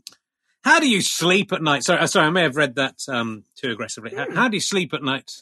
how 0.64 0.80
do 0.80 0.88
you 0.88 1.00
sleep 1.00 1.52
at 1.52 1.62
night? 1.62 1.84
Sorry, 1.84 2.00
uh, 2.00 2.06
sorry, 2.06 2.26
I 2.26 2.30
may 2.30 2.42
have 2.42 2.56
read 2.56 2.76
that 2.76 2.96
um, 3.08 3.44
too 3.56 3.70
aggressively. 3.70 4.14
How, 4.14 4.30
how 4.30 4.48
do 4.48 4.56
you 4.56 4.60
sleep 4.60 4.94
at 4.94 5.02
night? 5.02 5.32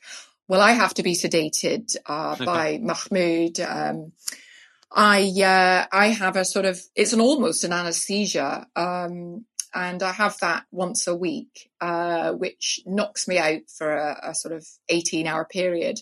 Well, 0.49 0.61
I 0.61 0.73
have 0.73 0.95
to 0.95 1.03
be 1.03 1.15
sedated 1.15 1.97
uh, 2.07 2.33
Okay. 2.33 2.45
by 2.45 2.79
Mahmoud. 2.83 3.61
Um, 3.61 4.13
I 4.91 5.31
uh, 5.43 5.87
I 5.93 6.09
have 6.09 6.37
a 6.37 6.45
sort 6.45 6.65
of 6.65 6.81
it's 6.97 7.13
an 7.13 7.21
almost 7.21 7.65
an 7.65 7.73
anesthesia, 7.73 8.67
um, 8.75 9.45
and 9.73 10.03
I 10.03 10.13
have 10.13 10.37
that 10.41 10.65
once 10.73 11.07
a 11.07 11.15
week, 11.15 11.71
uh, 11.81 12.33
which 12.33 12.81
knocks 12.87 13.29
me 13.29 13.39
out 13.39 13.61
for 13.69 13.95
a, 13.95 14.31
a 14.31 14.35
sort 14.35 14.53
of 14.55 14.67
eighteen 14.89 15.27
hour 15.29 15.45
period, 15.45 16.01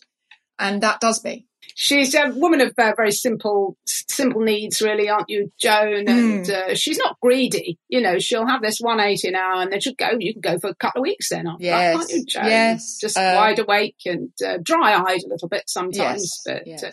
and 0.58 0.82
that 0.82 1.00
does 1.00 1.22
me. 1.24 1.46
She's 1.74 2.14
a 2.14 2.30
woman 2.30 2.60
of 2.60 2.72
uh, 2.76 2.92
very 2.96 3.12
simple, 3.12 3.76
simple 3.86 4.40
needs, 4.40 4.82
really, 4.82 5.08
aren't 5.08 5.28
you, 5.28 5.52
Joan? 5.60 6.08
And 6.08 6.50
uh, 6.50 6.74
she's 6.74 6.98
not 6.98 7.20
greedy. 7.20 7.78
You 7.88 8.00
know, 8.00 8.18
she'll 8.18 8.46
have 8.46 8.62
this 8.62 8.78
one 8.80 8.98
eighty 8.98 9.28
an 9.28 9.36
hour, 9.36 9.62
and 9.62 9.70
then 9.70 9.80
she'll 9.80 9.94
go. 9.94 10.10
You 10.18 10.32
can 10.32 10.40
go 10.40 10.58
for 10.58 10.70
a 10.70 10.74
couple 10.74 11.02
of 11.02 11.04
weeks 11.04 11.28
then, 11.28 11.44
that, 11.44 11.60
Yes, 11.60 11.96
can't 11.96 12.10
you, 12.10 12.24
Joan? 12.26 12.46
yes, 12.46 12.98
just 13.00 13.16
uh, 13.16 13.34
wide 13.36 13.58
awake 13.60 13.96
and 14.06 14.30
uh, 14.44 14.58
dry-eyed 14.62 15.22
a 15.24 15.28
little 15.28 15.48
bit 15.48 15.64
sometimes. 15.68 15.96
Yes, 15.96 16.42
but 16.44 16.66
yes. 16.66 16.84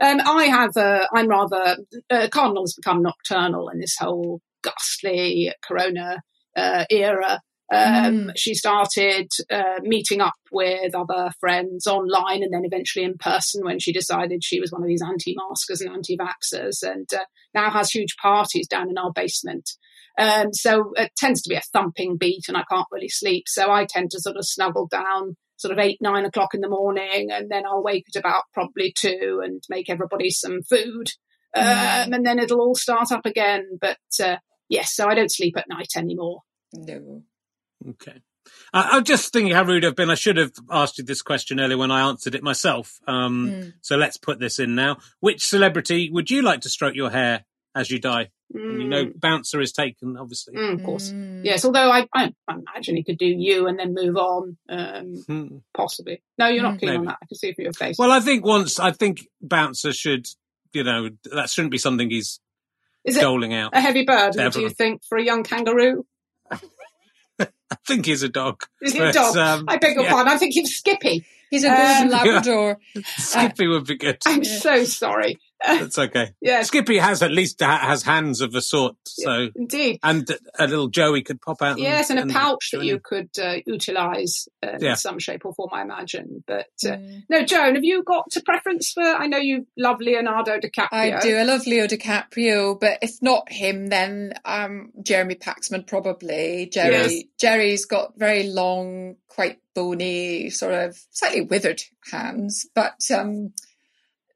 uh, 0.00 0.06
um, 0.06 0.20
I 0.24 0.44
have, 0.44 0.76
uh, 0.76 1.06
I'm 1.12 1.26
rather, 1.26 1.78
uh, 2.10 2.28
Cardinal 2.30 2.62
has 2.62 2.74
become 2.74 3.02
nocturnal 3.02 3.70
in 3.70 3.80
this 3.80 3.96
whole 3.98 4.40
ghastly 4.62 5.52
Corona 5.66 6.22
uh, 6.56 6.84
era. 6.90 7.40
Um, 7.72 7.78
Mm. 8.28 8.32
She 8.36 8.54
started 8.54 9.28
uh, 9.50 9.80
meeting 9.82 10.20
up 10.22 10.34
with 10.50 10.94
other 10.94 11.30
friends 11.38 11.86
online 11.86 12.42
and 12.42 12.52
then 12.52 12.64
eventually 12.64 13.04
in 13.04 13.18
person 13.18 13.64
when 13.64 13.78
she 13.78 13.92
decided 13.92 14.42
she 14.42 14.60
was 14.60 14.72
one 14.72 14.82
of 14.82 14.88
these 14.88 15.02
anti-maskers 15.02 15.80
and 15.82 15.90
anti-vaxxers 15.92 16.82
and 16.82 17.06
uh, 17.14 17.24
now 17.54 17.68
has 17.70 17.90
huge 17.90 18.16
parties 18.22 18.66
down 18.68 18.88
in 18.88 18.96
our 18.96 19.12
basement. 19.12 19.68
Um, 20.18 20.52
so 20.52 20.92
it 20.96 21.12
tends 21.16 21.42
to 21.42 21.48
be 21.50 21.56
a 21.56 21.60
thumping 21.72 22.16
beat 22.16 22.44
and 22.48 22.56
I 22.56 22.64
can't 22.70 22.86
really 22.90 23.08
sleep. 23.10 23.44
So 23.46 23.70
I 23.70 23.84
tend 23.84 24.10
to 24.12 24.20
sort 24.20 24.36
of 24.36 24.46
snuggle 24.46 24.88
down 24.90 25.36
sort 25.56 25.72
of 25.72 25.78
eight, 25.78 25.98
nine 26.00 26.24
o'clock 26.24 26.54
in 26.54 26.60
the 26.60 26.68
morning 26.68 27.28
and 27.30 27.50
then 27.50 27.64
I'll 27.66 27.82
wake 27.82 28.06
at 28.14 28.18
about 28.18 28.44
probably 28.54 28.94
two 28.96 29.42
and 29.44 29.62
make 29.68 29.90
everybody 29.90 30.30
some 30.30 30.62
food. 30.62 31.08
Um, 31.56 31.64
Mm. 31.64 32.14
and 32.16 32.26
then 32.26 32.38
it'll 32.38 32.60
all 32.60 32.74
start 32.74 33.10
up 33.12 33.26
again. 33.26 33.78
But 33.80 33.98
uh, 34.22 34.36
yes, 34.68 34.94
so 34.94 35.06
I 35.08 35.14
don't 35.14 35.32
sleep 35.32 35.54
at 35.56 35.68
night 35.68 35.92
anymore. 35.96 36.40
No. 36.74 37.22
Okay. 37.86 38.20
Uh, 38.72 38.88
I'm 38.92 39.04
just 39.04 39.32
thinking 39.32 39.52
how 39.54 39.62
rude 39.64 39.84
I've 39.84 39.94
been. 39.94 40.08
I 40.10 40.14
should 40.14 40.36
have 40.38 40.52
asked 40.70 40.96
you 40.98 41.04
this 41.04 41.20
question 41.22 41.60
earlier 41.60 41.76
when 41.76 41.90
I 41.90 42.08
answered 42.08 42.34
it 42.34 42.42
myself. 42.42 42.98
Um, 43.06 43.50
Mm. 43.50 43.72
So 43.82 43.96
let's 43.96 44.16
put 44.16 44.40
this 44.40 44.58
in 44.58 44.74
now. 44.74 44.98
Which 45.20 45.44
celebrity 45.46 46.10
would 46.10 46.30
you 46.30 46.42
like 46.42 46.62
to 46.62 46.68
stroke 46.70 46.94
your 46.94 47.10
hair 47.10 47.44
as 47.74 47.90
you 47.90 47.98
die? 47.98 48.30
And 48.54 48.80
you 48.80 48.88
know, 48.88 49.10
bouncer 49.14 49.60
is 49.60 49.72
taken, 49.72 50.16
obviously. 50.16 50.54
Mm, 50.54 50.74
of 50.76 50.82
course. 50.82 51.12
Mm. 51.12 51.44
Yes, 51.44 51.66
although 51.66 51.90
I, 51.90 52.06
I, 52.14 52.32
I 52.48 52.54
imagine 52.54 52.96
he 52.96 53.04
could 53.04 53.18
do 53.18 53.26
you 53.26 53.66
and 53.66 53.78
then 53.78 53.92
move 53.92 54.16
on, 54.16 54.56
um, 54.70 55.16
Hmm. 55.26 55.56
possibly. 55.74 56.22
No, 56.38 56.46
you're 56.48 56.62
not 56.62 56.76
Mm. 56.76 56.80
keen 56.80 56.88
on 56.90 57.04
that. 57.04 57.18
I 57.22 57.26
can 57.26 57.36
see 57.36 57.48
it 57.48 57.56
from 57.56 57.64
your 57.64 57.74
face. 57.74 57.98
Well, 57.98 58.10
I 58.10 58.20
think 58.20 58.46
once, 58.46 58.80
I 58.80 58.92
think 58.92 59.26
bouncer 59.42 59.92
should, 59.92 60.26
you 60.72 60.82
know, 60.84 61.10
that 61.32 61.50
shouldn't 61.50 61.72
be 61.72 61.78
something 61.78 62.08
he's 62.08 62.40
Is 63.04 63.18
it 63.18 63.20
doling 63.20 63.52
out. 63.52 63.76
a 63.76 63.80
heavy 63.82 64.04
burden, 64.06 64.50
do 64.50 64.60
you 64.62 64.70
think, 64.70 65.02
for 65.06 65.18
a 65.18 65.22
young 65.22 65.42
kangaroo? 65.42 66.06
I 67.88 67.94
think 67.94 68.06
he's 68.06 68.22
a 68.22 68.28
dog. 68.28 68.64
Is 68.82 68.92
he 68.92 68.98
a 68.98 69.12
dog? 69.12 69.34
um, 69.36 69.64
I 69.66 69.78
beg 69.78 69.94
your 69.94 70.04
yeah. 70.04 70.10
pardon. 70.12 70.32
I 70.32 70.36
think 70.36 70.52
he's 70.52 70.76
Skippy. 70.76 71.24
He's 71.50 71.64
a 71.64 71.70
Um, 71.70 71.76
golden 72.10 72.10
Labrador. 72.10 72.78
Skippy 73.16 73.66
would 73.66 73.86
be 73.86 73.96
good. 73.96 74.18
I'm 74.26 74.42
Yeah. 74.42 74.58
so 74.58 74.84
sorry. 74.84 75.38
That's 75.66 75.98
okay. 75.98 76.30
yeah. 76.40 76.62
Skippy 76.62 76.98
has 76.98 77.22
at 77.22 77.30
least 77.32 77.60
ha- 77.60 77.78
has 77.80 78.02
hands 78.02 78.40
of 78.40 78.54
a 78.54 78.62
sort, 78.62 78.96
so 79.04 79.48
indeed. 79.56 79.98
and 80.02 80.28
a 80.58 80.66
little 80.66 80.88
Joey 80.88 81.22
could 81.22 81.40
pop 81.40 81.62
out. 81.62 81.78
Yes, 81.78 82.10
and 82.10 82.18
a 82.18 82.26
pouch 82.32 82.70
that 82.72 82.84
you 82.84 83.00
could 83.02 83.30
uh, 83.42 83.56
utilise 83.66 84.46
uh, 84.62 84.78
Yeah. 84.80 84.90
in 84.90 84.96
some 84.96 85.18
shape 85.18 85.44
or 85.44 85.54
form, 85.54 85.70
I 85.72 85.82
imagine. 85.82 86.44
But 86.46 86.66
uh, 86.86 86.90
Mm. 86.98 87.22
no, 87.28 87.44
Joan, 87.44 87.74
have 87.74 87.84
you 87.84 88.02
got 88.04 88.24
a 88.36 88.42
preference 88.42 88.92
for? 88.92 89.02
I 89.02 89.26
know 89.26 89.38
you 89.38 89.66
love 89.76 90.00
Leonardo 90.00 90.58
DiCaprio. 90.58 90.88
I 90.92 91.20
do. 91.20 91.36
I 91.36 91.42
love 91.42 91.66
Leo 91.66 91.86
DiCaprio, 91.86 92.78
but 92.80 92.98
if 93.02 93.20
not 93.22 93.50
him, 93.50 93.86
then 93.88 94.32
um, 94.44 94.90
Jeremy 95.02 95.34
Paxman 95.34 95.86
probably. 95.86 96.68
Jerry 96.72 96.92
Yes. 96.92 97.22
Jerry's 97.38 97.84
got 97.84 98.12
very 98.18 98.44
long, 98.48 99.16
quite 99.28 99.58
bony, 99.74 100.50
sort 100.50 100.72
of 100.74 100.98
slightly 101.10 101.40
withered 101.42 101.82
hands, 102.10 102.66
but 102.74 102.96
um, 103.14 103.52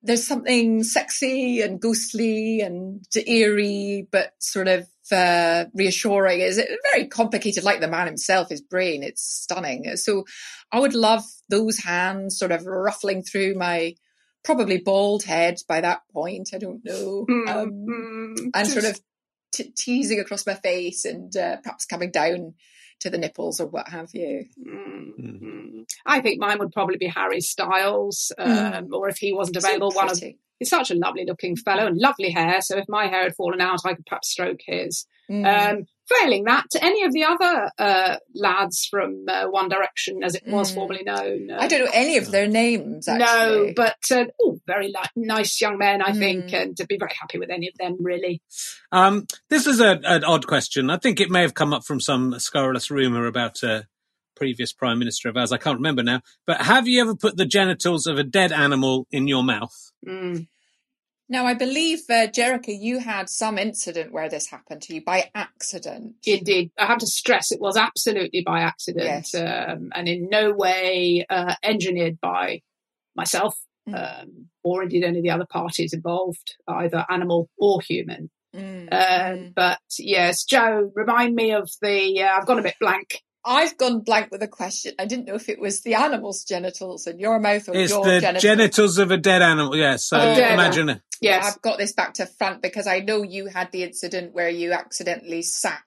there's 0.02 0.26
something 0.26 0.82
sexy 0.82 1.60
and 1.62 1.80
ghostly 1.80 2.60
and 2.60 3.04
eerie, 3.26 4.06
but 4.10 4.32
sort 4.38 4.68
of 4.68 4.86
uh, 5.12 5.66
reassuring. 5.74 6.40
It's 6.40 6.60
very 6.92 7.06
complicated? 7.06 7.64
Like 7.64 7.80
the 7.80 7.88
man 7.88 8.06
himself, 8.06 8.48
his 8.48 8.60
brain, 8.60 9.02
it's 9.02 9.22
stunning. 9.22 9.96
So 9.96 10.24
I 10.72 10.80
would 10.80 10.94
love 10.94 11.24
those 11.48 11.78
hands 11.78 12.38
sort 12.38 12.52
of 12.52 12.66
ruffling 12.66 13.22
through 13.22 13.54
my 13.54 13.94
probably 14.44 14.78
bald 14.78 15.22
head 15.22 15.58
by 15.68 15.80
that 15.80 16.02
point. 16.12 16.50
I 16.52 16.58
don't 16.58 16.84
know. 16.84 17.26
Mm, 17.30 17.48
Um, 17.48 17.70
mm, 17.70 18.36
and 18.54 18.54
just- 18.54 18.72
sort 18.72 18.84
of 18.86 19.00
t- 19.52 19.72
teasing 19.76 20.18
across 20.18 20.46
my 20.46 20.54
face 20.54 21.04
and 21.04 21.36
uh, 21.36 21.58
perhaps 21.58 21.84
coming 21.84 22.10
down 22.10 22.54
to 23.02 23.10
the 23.10 23.18
nipples 23.18 23.60
or 23.60 23.66
what 23.66 23.88
have 23.88 24.10
you. 24.14 24.46
Mm, 24.58 25.12
Mm. 25.20 25.42
mm. 25.42 25.84
I 26.06 26.20
think 26.20 26.40
mine 26.40 26.58
would 26.58 26.72
probably 26.72 26.96
be 26.96 27.06
Harry 27.06 27.40
Styles, 27.40 28.32
um, 28.38 28.88
or 28.92 29.08
if 29.08 29.18
he 29.18 29.32
wasn't 29.32 29.60
So 29.60 29.66
available, 29.66 29.90
one 29.92 30.10
of 30.10 30.18
he's 30.58 30.70
such 30.70 30.90
a 30.90 30.94
lovely 30.94 31.24
looking 31.26 31.56
fellow 31.56 31.86
and 31.86 31.98
lovely 31.98 32.30
hair. 32.30 32.60
So 32.60 32.78
if 32.78 32.88
my 32.88 33.06
hair 33.08 33.24
had 33.24 33.36
fallen 33.36 33.60
out, 33.60 33.80
I 33.84 33.94
could 33.94 34.06
perhaps 34.06 34.30
stroke 34.30 34.60
his. 34.64 35.06
Mm. 35.30 35.44
Um, 35.78 35.86
failing 36.20 36.44
that, 36.44 36.64
to 36.70 36.84
any 36.84 37.04
of 37.04 37.12
the 37.12 37.24
other 37.24 37.70
uh, 37.78 38.16
lads 38.34 38.86
from 38.90 39.24
uh, 39.28 39.46
One 39.46 39.68
Direction, 39.68 40.22
as 40.22 40.34
it 40.34 40.42
was 40.46 40.70
Mm. 40.70 40.74
formerly 40.74 41.02
known. 41.04 41.50
uh, 41.50 41.58
I 41.60 41.68
don't 41.68 41.84
know 41.84 41.90
any 41.92 42.16
of 42.18 42.30
their 42.30 42.46
names. 42.48 43.06
no, 43.08 43.72
but 43.74 43.96
uh, 44.10 44.24
oh, 44.40 44.58
very 44.66 44.88
li- 44.88 44.94
nice 45.16 45.60
young 45.60 45.78
men, 45.78 46.02
I 46.02 46.12
think, 46.12 46.46
Mm. 46.46 46.62
and 46.62 46.76
to 46.76 46.86
be 46.86 46.96
very 46.98 47.12
happy 47.20 47.38
with 47.38 47.50
any 47.50 47.68
of 47.68 47.74
them, 47.78 47.96
really. 48.00 48.40
Um, 48.90 49.26
this 49.50 49.66
is 49.66 49.80
a, 49.80 50.00
an 50.04 50.24
odd 50.24 50.46
question. 50.46 50.90
I 50.90 50.98
think 50.98 51.20
it 51.20 51.30
may 51.30 51.42
have 51.42 51.54
come 51.54 51.72
up 51.72 51.84
from 51.84 52.00
some 52.00 52.38
scurrilous 52.38 52.90
rumor 52.90 53.26
about 53.26 53.62
a 53.62 53.86
previous 54.34 54.72
prime 54.72 54.98
minister 54.98 55.28
of 55.28 55.36
ours. 55.36 55.52
I 55.52 55.58
can't 55.58 55.76
remember 55.78 56.02
now. 56.02 56.20
But 56.46 56.62
have 56.62 56.88
you 56.88 57.00
ever 57.00 57.14
put 57.14 57.36
the 57.36 57.44
genitals 57.46 58.06
of 58.06 58.18
a 58.18 58.24
dead 58.24 58.50
animal 58.50 59.06
in 59.10 59.28
your 59.28 59.42
mouth? 59.44 59.74
Mm. 60.06 60.48
Now 61.32 61.46
I 61.46 61.54
believe 61.54 62.00
uh, 62.10 62.26
Jericha, 62.26 62.78
you 62.78 62.98
had 62.98 63.30
some 63.30 63.56
incident 63.56 64.12
where 64.12 64.28
this 64.28 64.48
happened 64.50 64.82
to 64.82 64.94
you 64.94 65.02
by 65.02 65.30
accident. 65.34 66.16
Indeed, 66.26 66.70
I 66.78 66.84
have 66.86 66.98
to 66.98 67.06
stress 67.06 67.50
it 67.50 67.60
was 67.60 67.76
absolutely 67.78 68.42
by 68.42 68.60
accident 68.60 69.06
Yes. 69.06 69.34
um, 69.34 69.90
and 69.94 70.06
in 70.08 70.28
no 70.28 70.52
way 70.52 71.24
uh, 71.28 71.54
engineered 71.62 72.20
by 72.20 72.60
myself 73.16 73.56
Mm. 73.88 74.22
um, 74.22 74.46
or 74.62 74.84
indeed 74.84 75.02
any 75.02 75.18
of 75.18 75.24
the 75.24 75.30
other 75.30 75.44
parties 75.44 75.92
involved, 75.92 76.54
either 76.68 77.04
animal 77.10 77.48
or 77.58 77.80
human. 77.80 78.30
Mm, 78.54 78.82
Um, 78.92 79.38
mm. 79.38 79.54
But 79.56 79.80
yes, 79.98 80.44
Joe, 80.44 80.92
remind 80.94 81.34
me 81.34 81.50
of 81.52 81.68
the. 81.80 82.22
Uh, 82.22 82.28
I've 82.32 82.46
gone 82.46 82.60
a 82.60 82.62
bit 82.62 82.76
blank. 82.80 83.20
I've 83.44 83.76
gone 83.76 84.00
blank 84.00 84.30
with 84.30 84.42
a 84.42 84.48
question. 84.48 84.94
I 84.98 85.04
didn't 85.06 85.26
know 85.26 85.34
if 85.34 85.48
it 85.48 85.58
was 85.58 85.80
the 85.82 85.94
animal's 85.94 86.44
genitals 86.44 87.06
in 87.06 87.18
your 87.18 87.40
mouth 87.40 87.68
or 87.68 87.74
It's 87.76 87.90
your 87.90 88.04
the 88.04 88.20
genitals. 88.20 88.42
genitals 88.42 88.98
of 88.98 89.10
a 89.10 89.16
dead 89.16 89.42
animal. 89.42 89.76
Yes. 89.76 90.04
So 90.04 90.18
Oh, 90.18 90.36
yeah. 90.36 90.54
imagine 90.54 90.88
it. 90.90 91.00
Yes. 91.20 91.44
I've 91.46 91.62
got 91.62 91.78
this 91.78 91.92
back 91.92 92.14
to 92.14 92.26
front 92.26 92.62
because 92.62 92.86
I 92.86 93.00
know 93.00 93.22
you 93.22 93.46
had 93.46 93.72
the 93.72 93.82
incident 93.82 94.32
where 94.32 94.48
you 94.48 94.72
accidentally 94.72 95.42
sat. 95.42 95.82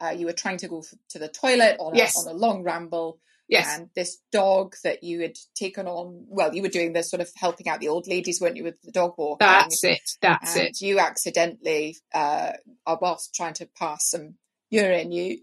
Uh, 0.00 0.10
you 0.10 0.26
were 0.26 0.32
trying 0.32 0.58
to 0.58 0.68
go 0.68 0.80
f- 0.80 0.94
to 1.10 1.18
the 1.18 1.28
toilet 1.28 1.76
on 1.80 1.94
a, 1.94 1.96
Yes. 1.96 2.16
on 2.16 2.28
a 2.32 2.36
long 2.36 2.62
ramble, 2.62 3.18
Yes. 3.48 3.78
and 3.78 3.88
this 3.96 4.18
dog 4.30 4.74
that 4.84 5.02
you 5.02 5.20
had 5.22 5.36
taken 5.56 5.86
on. 5.86 6.26
Well, 6.28 6.54
you 6.54 6.62
were 6.62 6.68
doing 6.68 6.92
this 6.92 7.10
sort 7.10 7.20
of 7.22 7.30
helping 7.36 7.66
out 7.68 7.80
the 7.80 7.88
old 7.88 8.06
ladies, 8.06 8.40
weren't 8.40 8.56
you, 8.56 8.64
with 8.64 8.80
the 8.82 8.92
dog 8.92 9.14
walking? 9.16 9.38
That's 9.46 9.82
it. 9.84 10.00
That's 10.20 10.54
and 10.56 10.68
it. 10.68 10.80
you 10.80 10.98
accidentally, 10.98 11.96
uh, 12.14 12.52
uh, 12.86 12.96
whilst 13.00 13.34
trying 13.34 13.54
to 13.54 13.66
pass 13.78 14.10
some 14.10 14.34
urine, 14.70 15.10
you 15.12 15.38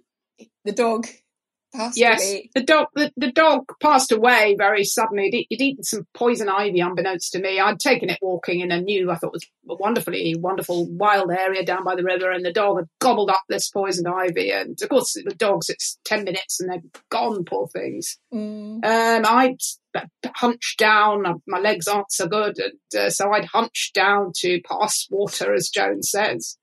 the 0.66 0.72
dog 0.72 1.08
Yes, 1.96 2.22
the 2.54 2.64
dog. 2.64 2.88
The, 2.94 3.12
the 3.18 3.32
dog 3.32 3.66
passed 3.82 4.12
away 4.12 4.56
very 4.58 4.84
suddenly. 4.84 5.30
He'd, 5.30 5.48
he'd 5.50 5.62
eaten 5.62 5.84
some 5.84 6.08
poison 6.14 6.50
ivy, 6.50 6.80
unbeknownst 6.80 7.32
to 7.34 7.40
me. 7.40 7.60
I'd 7.60 7.80
taken 7.80 8.10
it 8.10 8.20
walking 8.22 8.60
in 8.60 8.72
a 8.72 8.80
new, 8.80 9.12
I 9.12 9.16
thought 9.16 9.34
was 9.34 9.46
a 9.70 9.76
wonderfully 9.76 10.36
wonderful 10.36 10.88
wild 10.90 11.32
area 11.32 11.66
down 11.66 11.84
by 11.84 11.96
the 11.96 12.04
river, 12.04 12.32
and 12.32 12.46
the 12.46 12.54
dog 12.54 12.78
had 12.78 12.88
gobbled 13.00 13.30
up 13.30 13.44
this 13.50 13.70
poison 13.70 14.06
ivy. 14.08 14.52
And 14.52 14.78
of 14.82 14.90
course, 14.90 15.14
the 15.14 15.36
dogs, 15.36 15.70
it's 15.70 15.98
ten 16.06 16.24
minutes 16.24 16.60
and 16.60 16.70
they're 16.70 16.82
gone, 17.10 17.44
poor 17.44 17.68
things. 17.68 18.18
Mm. 18.34 18.86
Um, 18.86 19.26
I'd 19.26 19.58
hunched 20.36 20.80
down. 20.80 21.42
My 21.48 21.60
legs 21.60 21.88
aren't 21.88 22.12
so 22.12 22.28
good, 22.28 22.60
and 22.60 23.02
uh, 23.02 23.10
so 23.10 23.32
I'd 23.32 23.46
hunched 23.46 23.94
down 23.94 24.32
to 24.38 24.62
pass 24.62 25.08
water, 25.10 25.54
as 25.54 25.70
Joan 25.70 26.04
says. 26.04 26.58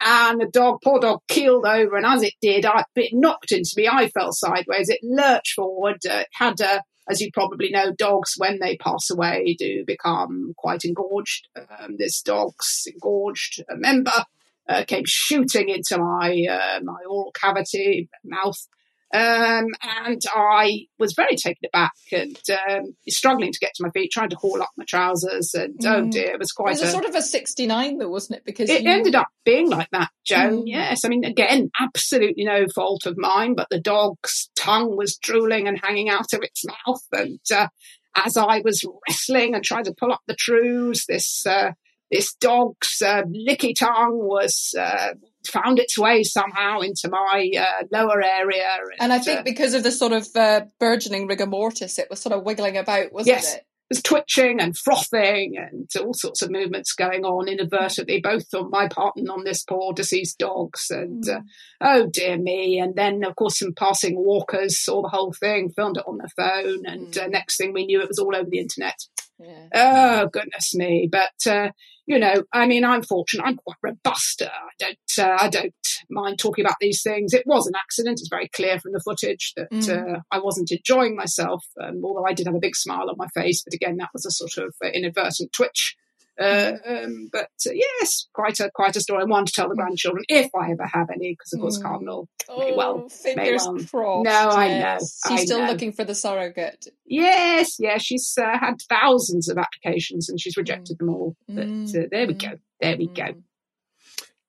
And 0.00 0.40
the 0.40 0.46
dog, 0.46 0.80
poor 0.82 1.00
dog, 1.00 1.20
keeled 1.28 1.64
over, 1.64 1.96
and 1.96 2.04
as 2.04 2.22
it 2.22 2.34
did, 2.42 2.66
I, 2.66 2.84
it 2.94 3.12
knocked 3.14 3.52
into 3.52 3.72
me. 3.76 3.88
I 3.88 4.08
fell 4.08 4.32
sideways. 4.32 4.88
It 4.88 5.00
lurched 5.02 5.54
forward. 5.54 5.98
Uh, 6.08 6.18
it 6.18 6.28
had, 6.32 6.60
uh, 6.60 6.80
as 7.08 7.20
you 7.20 7.30
probably 7.32 7.70
know, 7.70 7.92
dogs 7.92 8.34
when 8.36 8.58
they 8.58 8.76
pass 8.76 9.10
away 9.10 9.56
do 9.58 9.84
become 9.86 10.52
quite 10.56 10.84
engorged. 10.84 11.48
Um, 11.56 11.96
this 11.96 12.20
dog's 12.20 12.86
engorged 12.92 13.62
member 13.70 14.24
uh, 14.68 14.84
came 14.84 15.04
shooting 15.06 15.68
into 15.68 15.98
my 15.98 16.46
uh, 16.50 16.80
my 16.82 17.00
oral 17.08 17.32
cavity, 17.32 18.08
mouth, 18.24 18.66
um, 19.14 19.66
and 20.06 20.20
I 20.34 20.86
was 20.98 21.14
very 21.14 21.36
taken 21.36 21.62
aback 21.72 21.92
and 22.12 22.36
um, 22.68 22.96
struggling 23.08 23.52
to 23.52 23.58
get 23.60 23.72
to 23.76 23.82
my 23.84 23.90
feet, 23.90 24.10
trying 24.12 24.30
to 24.30 24.36
haul 24.36 24.60
up 24.60 24.70
my 24.76 24.84
trousers. 24.84 25.54
And 25.54 25.76
oh 25.86 26.02
Mm. 26.02 26.10
dear, 26.10 26.32
it 26.34 26.38
was 26.38 26.50
It 26.50 26.54
quite 26.56 26.70
was 26.72 26.82
a 26.82 26.86
a. 26.86 26.90
sort 26.90 27.04
of 27.04 27.14
a 27.14 27.22
sixty-nine, 27.22 27.98
though, 27.98 28.08
wasn't 28.08 28.38
it? 28.38 28.44
Because 28.44 28.68
it 28.68 28.82
you, 28.82 28.90
ended 28.90 29.14
up 29.14 29.28
being 29.44 29.70
like 29.70 29.88
that, 29.92 30.10
Joan. 30.26 30.62
Mm. 30.62 30.62
Yes, 30.66 31.04
I 31.04 31.08
mean, 31.08 31.24
again, 31.24 31.70
absolutely 31.80 32.44
no 32.44 32.66
fault 32.74 33.06
of 33.06 33.16
mine, 33.16 33.54
but 33.54 33.68
the 33.70 33.80
dog's 33.80 34.50
tongue 34.56 34.96
was 34.96 35.16
drooling 35.16 35.68
and 35.68 35.80
hanging 35.82 36.08
out 36.08 36.32
of 36.32 36.40
its 36.42 36.64
mouth, 36.66 37.02
and 37.12 37.38
uh, 37.54 37.68
as 38.16 38.36
I 38.36 38.60
was 38.64 38.84
wrestling 39.08 39.54
and 39.54 39.62
trying 39.64 39.84
to 39.84 39.94
pull 39.98 40.12
up 40.12 40.22
the 40.26 40.34
trews, 40.36 41.06
this 41.06 41.46
uh, 41.46 41.72
this 42.10 42.34
dog's 42.34 43.00
uh, 43.02 43.22
licky 43.24 43.74
tongue 43.78 44.18
was 44.18 44.74
uh, 44.78 45.14
found 45.46 45.78
its 45.78 45.98
way 45.98 46.22
somehow 46.22 46.80
into 46.80 47.08
my 47.08 47.50
uh, 47.58 47.84
lower 47.92 48.22
area, 48.22 48.66
And 49.00 49.12
I 49.12 49.16
uh, 49.18 49.22
think 49.22 49.44
because 49.44 49.74
of 49.74 49.82
the 49.82 49.90
sort 49.92 50.12
of 50.12 50.26
uh, 50.34 50.62
burgeoning 50.80 51.26
rigor 51.26 51.46
mortis, 51.46 51.98
it 51.98 52.08
was 52.10 52.20
sort 52.20 52.34
of 52.34 52.44
wiggling 52.44 52.76
about, 52.76 53.12
wasn't 53.12 53.36
Yes. 53.36 53.54
it? 53.54 53.66
was 53.90 54.00
twitching 54.02 54.60
and 54.62 54.74
frothing 54.78 55.56
and 55.58 55.86
all 56.02 56.14
sorts 56.14 56.40
of 56.40 56.50
movements 56.50 56.94
going 56.94 57.22
on 57.22 57.48
inadvertently, 57.48 58.18
both 58.18 58.46
on 58.54 58.70
my 58.70 58.88
part 58.88 59.14
and 59.16 59.28
on 59.28 59.44
this 59.44 59.62
poor 59.62 59.92
deceased 59.92 60.38
dog's. 60.38 60.90
And 60.90 61.28
uh, 61.28 61.40
oh 61.82 62.06
dear 62.06 62.38
me! 62.38 62.78
And 62.78 62.94
then, 62.96 63.22
of 63.24 63.36
course, 63.36 63.58
some 63.58 63.74
passing 63.74 64.16
walkers 64.16 64.78
saw 64.82 65.02
the 65.02 65.10
whole 65.10 65.34
thing, 65.38 65.68
filmed 65.68 65.98
it 65.98 66.04
on 66.08 66.16
their 66.16 66.30
phone, 66.34 66.86
and 66.86 67.16
uh, 67.18 67.26
Mm. 67.26 67.30
next 67.32 67.58
thing 67.58 67.74
we 67.74 67.84
knew, 67.84 68.00
it 68.00 68.08
was 68.08 68.18
all 68.18 68.34
over 68.34 68.48
the 68.48 68.58
internet. 68.58 68.96
Yeah. 69.38 69.68
Oh 69.74 70.28
goodness 70.32 70.74
me! 70.74 71.06
But 71.12 71.46
uh, 71.46 71.68
you 72.06 72.18
know, 72.18 72.42
I 72.52 72.66
mean, 72.66 72.84
I'm 72.84 73.02
fortunate. 73.02 73.44
I'm 73.44 73.56
quite 73.56 73.76
robust. 73.82 74.42
Uh, 74.42 74.46
I 74.46 74.70
don't. 74.78 74.98
Uh, 75.18 75.36
I 75.40 75.48
don't 75.48 75.74
mind 76.10 76.38
talking 76.38 76.64
about 76.64 76.76
these 76.80 77.02
things. 77.02 77.32
It 77.32 77.46
was 77.46 77.66
an 77.66 77.74
accident. 77.76 78.20
It's 78.20 78.28
very 78.28 78.48
clear 78.48 78.78
from 78.78 78.92
the 78.92 79.00
footage 79.00 79.52
that 79.56 79.70
Mm. 79.70 80.16
uh, 80.16 80.20
I 80.30 80.38
wasn't 80.38 80.70
enjoying 80.70 81.16
myself. 81.16 81.64
Um, 81.80 82.02
although 82.04 82.26
I 82.26 82.32
did 82.34 82.46
have 82.46 82.54
a 82.54 82.60
big 82.60 82.76
smile 82.76 83.08
on 83.08 83.16
my 83.16 83.28
face, 83.28 83.62
but 83.62 83.74
again, 83.74 83.96
that 83.98 84.10
was 84.12 84.26
a 84.26 84.30
sort 84.30 84.58
of 84.58 84.74
uh, 84.84 84.88
inadvertent 84.88 85.52
twitch. 85.52 85.96
Uh, 86.40 86.72
um, 86.84 87.28
but 87.32 87.48
uh, 87.66 87.70
yes, 87.72 88.26
quite 88.32 88.58
a 88.58 88.70
quite 88.74 88.96
a 88.96 89.00
story, 89.00 89.22
and 89.22 89.30
one 89.30 89.46
to 89.46 89.52
tell 89.52 89.68
the 89.68 89.74
grandchildren 89.76 90.24
if 90.28 90.50
I 90.54 90.72
ever 90.72 90.84
have 90.86 91.08
any, 91.10 91.32
because 91.32 91.52
of 91.52 91.60
course 91.60 91.78
Mm. 91.78 91.82
Cardinal. 91.82 92.28
Oh, 92.48 92.74
well, 92.76 93.08
fingers 93.08 93.62
well. 93.64 93.78
crossed. 93.90 94.24
No, 94.24 94.50
I 94.50 94.68
know, 94.68 94.74
yes. 94.74 95.20
I 95.24 95.28
She's 95.36 95.42
still 95.46 95.60
know. 95.60 95.70
looking 95.70 95.92
for 95.92 96.04
the 96.04 96.14
surrogate. 96.14 96.86
Yes, 97.06 97.76
yes, 97.78 98.02
she's 98.02 98.36
uh, 98.36 98.58
had 98.58 98.82
thousands 98.88 99.48
of 99.48 99.58
applications 99.58 100.28
and 100.28 100.40
she's 100.40 100.56
rejected 100.56 100.98
them 100.98 101.08
all. 101.10 101.36
But 101.48 101.66
Mm. 101.68 101.88
uh, 102.04 102.08
there 102.10 102.26
we 102.26 102.34
Mm. 102.34 102.42
go. 102.50 102.58
There 102.80 102.96
we 102.96 103.06
go. 103.06 103.22
Mm. 103.22 103.42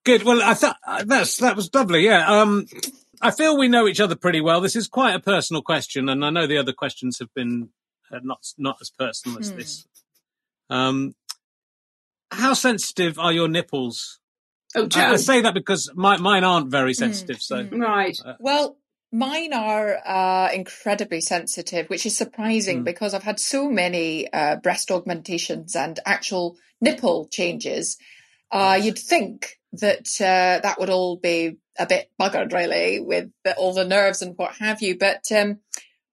Good. 0.05 0.23
Well, 0.23 0.41
I 0.41 0.53
thought 0.55 0.77
uh, 0.87 1.03
that's 1.05 1.37
that 1.37 1.55
was 1.55 1.69
lovely. 1.73 2.03
Yeah. 2.05 2.25
Um, 2.41 2.65
I 3.21 3.31
feel 3.31 3.57
we 3.57 3.67
know 3.67 3.87
each 3.87 3.99
other 3.99 4.15
pretty 4.15 4.41
well. 4.41 4.59
This 4.61 4.75
is 4.75 4.87
quite 4.87 5.15
a 5.15 5.19
personal 5.19 5.61
question, 5.61 6.09
and 6.09 6.25
I 6.25 6.29
know 6.31 6.47
the 6.47 6.57
other 6.57 6.73
questions 6.73 7.19
have 7.19 7.33
been 7.33 7.69
uh, 8.11 8.19
not 8.23 8.39
not 8.57 8.77
as 8.81 8.89
personal 8.89 9.39
as 9.39 9.49
Hmm. 9.51 9.57
this. 9.57 9.87
Um, 10.69 11.15
how 12.35 12.53
sensitive 12.53 13.17
are 13.19 13.33
your 13.33 13.47
nipples? 13.47 14.19
Oh, 14.75 14.81
I, 14.81 14.83
I 14.83 14.87
Joe. 15.11 15.17
say 15.17 15.41
that 15.41 15.53
because 15.53 15.89
my, 15.95 16.17
mine 16.17 16.43
aren't 16.43 16.69
very 16.69 16.93
sensitive. 16.93 17.41
So 17.41 17.63
mm. 17.63 17.79
Right. 17.81 18.17
Well, 18.39 18.77
mine 19.11 19.53
are 19.53 19.97
uh, 20.05 20.49
incredibly 20.53 21.21
sensitive, 21.21 21.87
which 21.89 22.05
is 22.05 22.17
surprising 22.17 22.81
Mm. 22.81 22.85
because 22.85 23.13
I've 23.13 23.23
had 23.23 23.39
so 23.39 23.69
many 23.69 24.31
uh, 24.31 24.57
breast 24.57 24.91
augmentations 24.91 25.75
and 25.75 25.99
actual 26.05 26.57
nipple 26.81 27.27
changes. 27.31 27.97
Uh, 28.51 28.79
you'd 28.81 28.99
think 28.99 29.57
that 29.73 30.07
uh, 30.21 30.59
that 30.61 30.77
would 30.79 30.89
all 30.89 31.17
be 31.17 31.57
a 31.77 31.85
bit 31.85 32.09
buggered, 32.21 32.53
really, 32.53 32.99
with 32.99 33.29
the, 33.43 33.55
all 33.55 33.73
the 33.73 33.85
nerves 33.85 34.21
and 34.21 34.33
what 34.37 34.55
have 34.55 34.81
you. 34.81 34.97
But 34.97 35.23
um, 35.31 35.59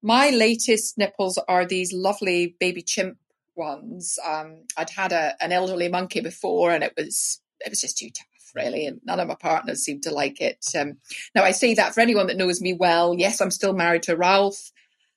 my 0.03 0.31
latest 0.31 0.99
nipples 0.99 1.39
are 1.49 1.65
these 1.65 1.93
lovely 1.93 2.57
baby 2.59 2.83
chimp 2.83 3.19
ones. 3.57 4.19
Um, 4.25 4.65
I'd 4.77 4.91
had 4.91 5.13
a, 5.13 5.35
an 5.41 5.53
elderly 5.53 5.89
monkey 5.89 6.21
before, 6.21 6.71
and 6.71 6.85
it 6.85 6.95
was 6.97 7.41
it 7.61 7.71
was 7.71 7.81
just 7.81 7.99
too 7.99 8.11
tough, 8.11 8.53
really, 8.55 8.87
and 8.87 9.01
none 9.05 9.21
of 9.21 9.29
my 9.29 9.35
partners 9.35 9.85
seemed 9.85 10.03
to 10.05 10.11
like 10.11 10.41
it. 10.41 10.65
Um, 10.79 10.99
now, 11.35 11.45
I 11.45 11.53
say 11.53 11.75
that 11.75 11.95
for 11.95 12.01
anyone 12.01 12.27
that 12.27 12.37
knows 12.37 12.61
me 12.61 12.73
well. 12.73 13.15
Yes, 13.17 13.41
I'm 13.41 13.51
still 13.51 13.73
married 13.73 14.05
to 14.05 14.17
Ralph. 14.17 14.73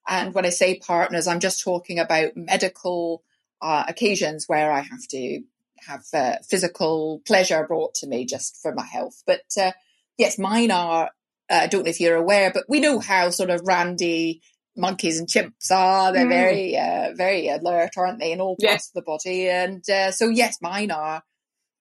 And 0.08 0.34
when 0.34 0.45
I 0.45 0.50
say 0.50 0.78
partners, 0.78 1.28
I'm 1.28 1.39
just 1.39 1.63
talking 1.63 2.00
about 2.00 2.38
medical 2.38 3.24
uh, 3.62 3.86
occasions 3.88 4.45
where 4.48 4.71
I 4.71 4.82
have 4.82 5.08
to 5.10 5.41
have 5.88 6.06
uh, 6.13 6.36
physical 6.48 7.21
pleasure 7.26 7.65
brought 7.67 7.95
to 7.95 8.08
me 8.08 8.26
just 8.26 8.62
for 8.62 8.74
my 8.74 8.86
health. 8.86 9.24
But 9.26 9.45
uh, 9.60 9.71
yes, 10.17 10.38
mine 10.38 10.71
are, 10.71 11.10
uh, 11.50 11.60
I 11.63 11.67
don't 11.67 11.84
know 11.84 11.89
if 11.89 12.00
you're 12.00 12.15
aware, 12.15 12.52
but 12.54 12.65
we 12.69 12.80
know 12.80 13.00
how 13.00 13.30
sort 13.30 13.50
of 13.50 13.62
randy 13.65 14.41
monkeys 14.77 15.19
and 15.19 15.27
chimps 15.27 15.71
are. 15.71 16.11
They're 16.13 16.25
Mm. 16.25 16.29
very, 16.29 16.77
uh, 16.77 17.13
very 17.15 17.47
alert, 17.47 17.91
aren't 17.97 18.19
they, 18.19 18.31
in 18.31 18.41
all 18.41 18.55
parts 18.55 18.63
Yes. 18.63 18.88
of 18.89 18.93
the 18.93 19.01
body? 19.03 19.49
And 19.49 19.88
uh, 19.89 20.11
so, 20.11 20.27
yes, 20.29 20.57
mine 20.61 20.91
are 20.91 21.23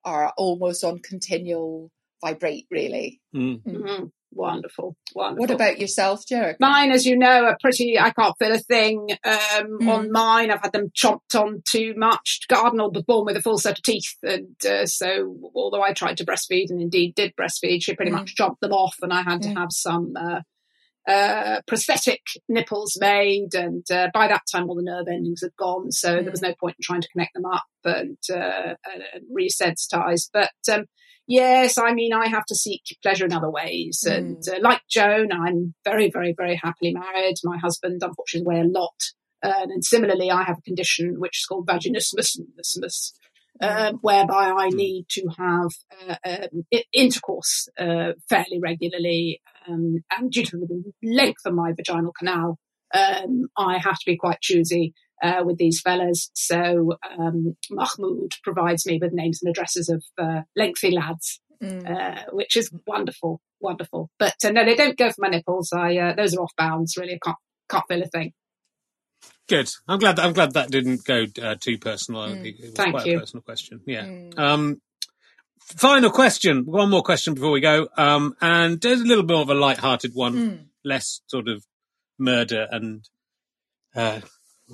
are 0.05 0.35
almost 0.37 0.85
on 0.85 0.99
continual 0.99 1.91
vibrate, 2.23 2.67
really. 2.71 3.21
mm. 3.35 3.63
Mhm. 3.65 4.11
Wonderful. 4.33 4.97
Wonderful. 5.15 5.41
What 5.41 5.51
about 5.53 5.79
yourself, 5.81 6.25
Jericha? 6.31 6.57
Mine, 6.59 6.91
as 6.91 7.07
you 7.07 7.17
know, 7.17 7.45
are 7.45 7.57
pretty. 7.61 7.99
I 7.99 8.11
can't 8.11 8.37
feel 8.39 8.53
a 8.53 8.59
thing 8.59 9.09
um, 9.25 9.79
Mm. 9.81 9.89
on 9.89 10.13
mine. 10.13 10.51
I've 10.51 10.61
had 10.61 10.73
them 10.73 10.91
chomped 10.91 11.35
on 11.41 11.63
too 11.65 11.95
much. 11.97 12.41
Cardinal 12.49 12.91
was 12.91 13.05
born 13.05 13.25
with 13.27 13.37
a 13.37 13.43
full 13.43 13.59
set 13.59 13.79
of 13.79 13.85
teeth, 13.85 14.17
and 14.25 14.57
uh, 14.67 14.87
so 14.87 15.37
although 15.55 15.83
I 15.83 15.93
tried 15.93 16.17
to 16.19 16.27
breastfeed 16.27 16.69
and 16.71 16.83
indeed 16.83 17.15
did 17.15 17.35
breastfeed, 17.37 17.83
she 17.83 17.95
pretty 17.95 18.11
Mm. 18.11 18.15
much 18.17 18.35
chomped 18.35 18.59
them 18.61 18.73
off, 18.73 18.97
and 19.03 19.13
I 19.13 19.23
had 19.23 19.41
to 19.43 19.49
Mm. 19.51 19.57
have 19.57 19.73
some 19.73 20.15
uh, 20.17 20.41
uh, 21.07 21.61
prosthetic 21.67 22.23
nipples 22.49 22.97
made. 23.01 23.55
And 23.55 23.85
uh, 23.91 24.09
by 24.13 24.29
that 24.29 24.43
time, 24.51 24.69
all 24.69 24.77
the 24.77 24.83
nerve 24.83 25.07
endings 25.09 25.43
had 25.43 25.57
gone, 25.57 25.93
so 25.93 26.23
there 26.23 26.31
was 26.31 26.43
no 26.43 26.55
point 26.59 26.77
in 26.79 26.83
trying 26.83 27.03
to 27.03 27.09
connect 27.09 27.35
them 27.35 27.47
up 27.47 27.65
and, 27.85 28.19
uh, 28.33 28.75
and 28.85 29.25
resensitize. 29.37 30.29
But 30.33 30.51
um, 30.73 30.87
Yes, 31.27 31.79
I 31.79 31.95
mean, 31.95 32.13
I 32.13 32.29
have 32.29 32.45
to 32.47 32.55
seek 32.55 32.83
pleasure 33.03 33.25
in 33.25 33.33
other 33.33 33.51
ways. 33.51 34.05
Mm. 34.07 34.17
And 34.17 34.49
uh, 34.49 34.59
like 34.61 34.83
Joan, 34.91 35.33
I'm 35.33 35.75
very, 35.85 36.11
very, 36.11 36.35
very 36.37 36.61
happily 36.63 36.93
married. 36.93 37.37
My 37.43 37.57
husband, 37.57 38.03
unfortunately, 38.03 38.41
is 38.41 38.47
away 38.47 38.61
a 38.61 38.79
lot. 38.79 38.95
Uh, 39.43 39.63
and 39.63 39.85
similarly, 39.85 40.31
I 40.31 40.43
have 40.43 40.59
a 40.59 40.63
condition 40.63 41.17
which 41.19 41.41
is 41.41 41.47
called 41.47 41.67
vaginismus, 41.67 42.39
um, 43.61 43.99
whereby 44.01 44.53
I 44.57 44.69
need 44.71 45.07
to 45.11 45.29
have 45.39 45.71
uh, 46.09 46.17
um, 46.27 46.67
intercourse 46.93 47.69
uh, 47.79 48.13
fairly 48.29 48.59
regularly. 48.61 49.41
Um, 49.69 50.05
and 50.17 50.31
due 50.31 50.45
to 50.45 50.59
the 50.59 50.93
length 51.03 51.47
of 51.47 51.55
my 51.55 51.73
vaginal 51.73 52.13
canal, 52.19 52.59
um, 52.93 53.47
I 53.57 53.79
have 53.79 53.99
to 53.99 54.07
be 54.07 54.17
quite 54.17 54.41
choosy 54.41 54.93
uh, 55.23 55.43
with 55.45 55.59
these 55.59 55.81
fellas. 55.81 56.31
So 56.35 56.95
um, 57.19 57.57
Mahmoud 57.71 58.33
provides 58.43 58.87
me 58.87 58.99
with 59.01 59.13
names 59.13 59.41
and 59.43 59.51
addresses 59.51 59.89
of 59.89 60.05
uh, 60.19 60.43
lengthy 60.57 60.91
lads 60.91 61.41
uh, 61.65 62.23
which 62.33 62.57
is 62.57 62.71
wonderful, 62.87 63.41
wonderful. 63.61 64.11
But 64.19 64.35
uh, 64.45 64.51
no, 64.51 64.65
they 64.65 64.75
don't 64.75 64.99
go 64.99 65.11
for 65.11 65.23
my 65.23 65.29
nipples. 65.29 65.73
I 65.73 65.97
uh, 65.97 66.15
those 66.15 66.35
are 66.35 66.41
off 66.41 66.53
bounds. 66.57 66.97
Really, 66.97 67.15
I 67.15 67.19
can't 67.25 67.37
can't 67.71 67.85
feel 67.89 68.03
a 68.03 68.07
thing. 68.07 68.33
Good. 69.49 69.69
I'm 69.87 69.99
glad. 69.99 70.19
I'm 70.19 70.33
glad 70.33 70.53
that 70.53 70.71
didn't 70.71 71.05
go 71.05 71.27
uh, 71.43 71.55
too 71.61 71.79
personal. 71.79 72.23
I 72.23 72.33
think 72.41 72.59
It 72.59 72.63
was 72.63 72.71
Thank 72.73 72.93
quite 72.95 73.07
you. 73.07 73.17
a 73.19 73.21
personal 73.21 73.43
question. 73.43 73.81
Yeah. 73.87 74.07
Um, 74.37 74.81
final 75.59 76.11
question. 76.11 76.65
One 76.65 76.91
more 76.91 77.03
question 77.03 77.35
before 77.35 77.51
we 77.51 77.61
go. 77.61 77.89
Um, 77.97 78.35
and 78.41 78.81
there's 78.81 79.01
a 79.01 79.05
little 79.05 79.25
bit 79.25 79.37
of 79.37 79.51
a 79.51 79.55
light-hearted 79.55 80.13
one, 80.15 80.71
less 80.85 81.21
sort 81.27 81.49
of 81.49 81.65
murder 82.19 82.67
and 82.71 83.05
uh, 83.95 84.21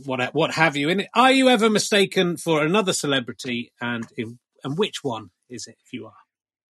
what 0.05 0.33
what 0.35 0.53
have 0.53 0.77
you. 0.77 0.89
In 0.89 1.01
it. 1.01 1.09
Are 1.15 1.33
you 1.33 1.49
ever 1.49 1.69
mistaken 1.69 2.37
for 2.37 2.65
another 2.65 2.93
celebrity, 2.93 3.73
and 3.81 4.07
in, 4.17 4.39
and 4.63 4.79
which 4.79 5.03
one 5.03 5.31
is 5.49 5.67
it? 5.67 5.77
If 5.85 5.93
you 5.93 6.07
are. 6.07 6.15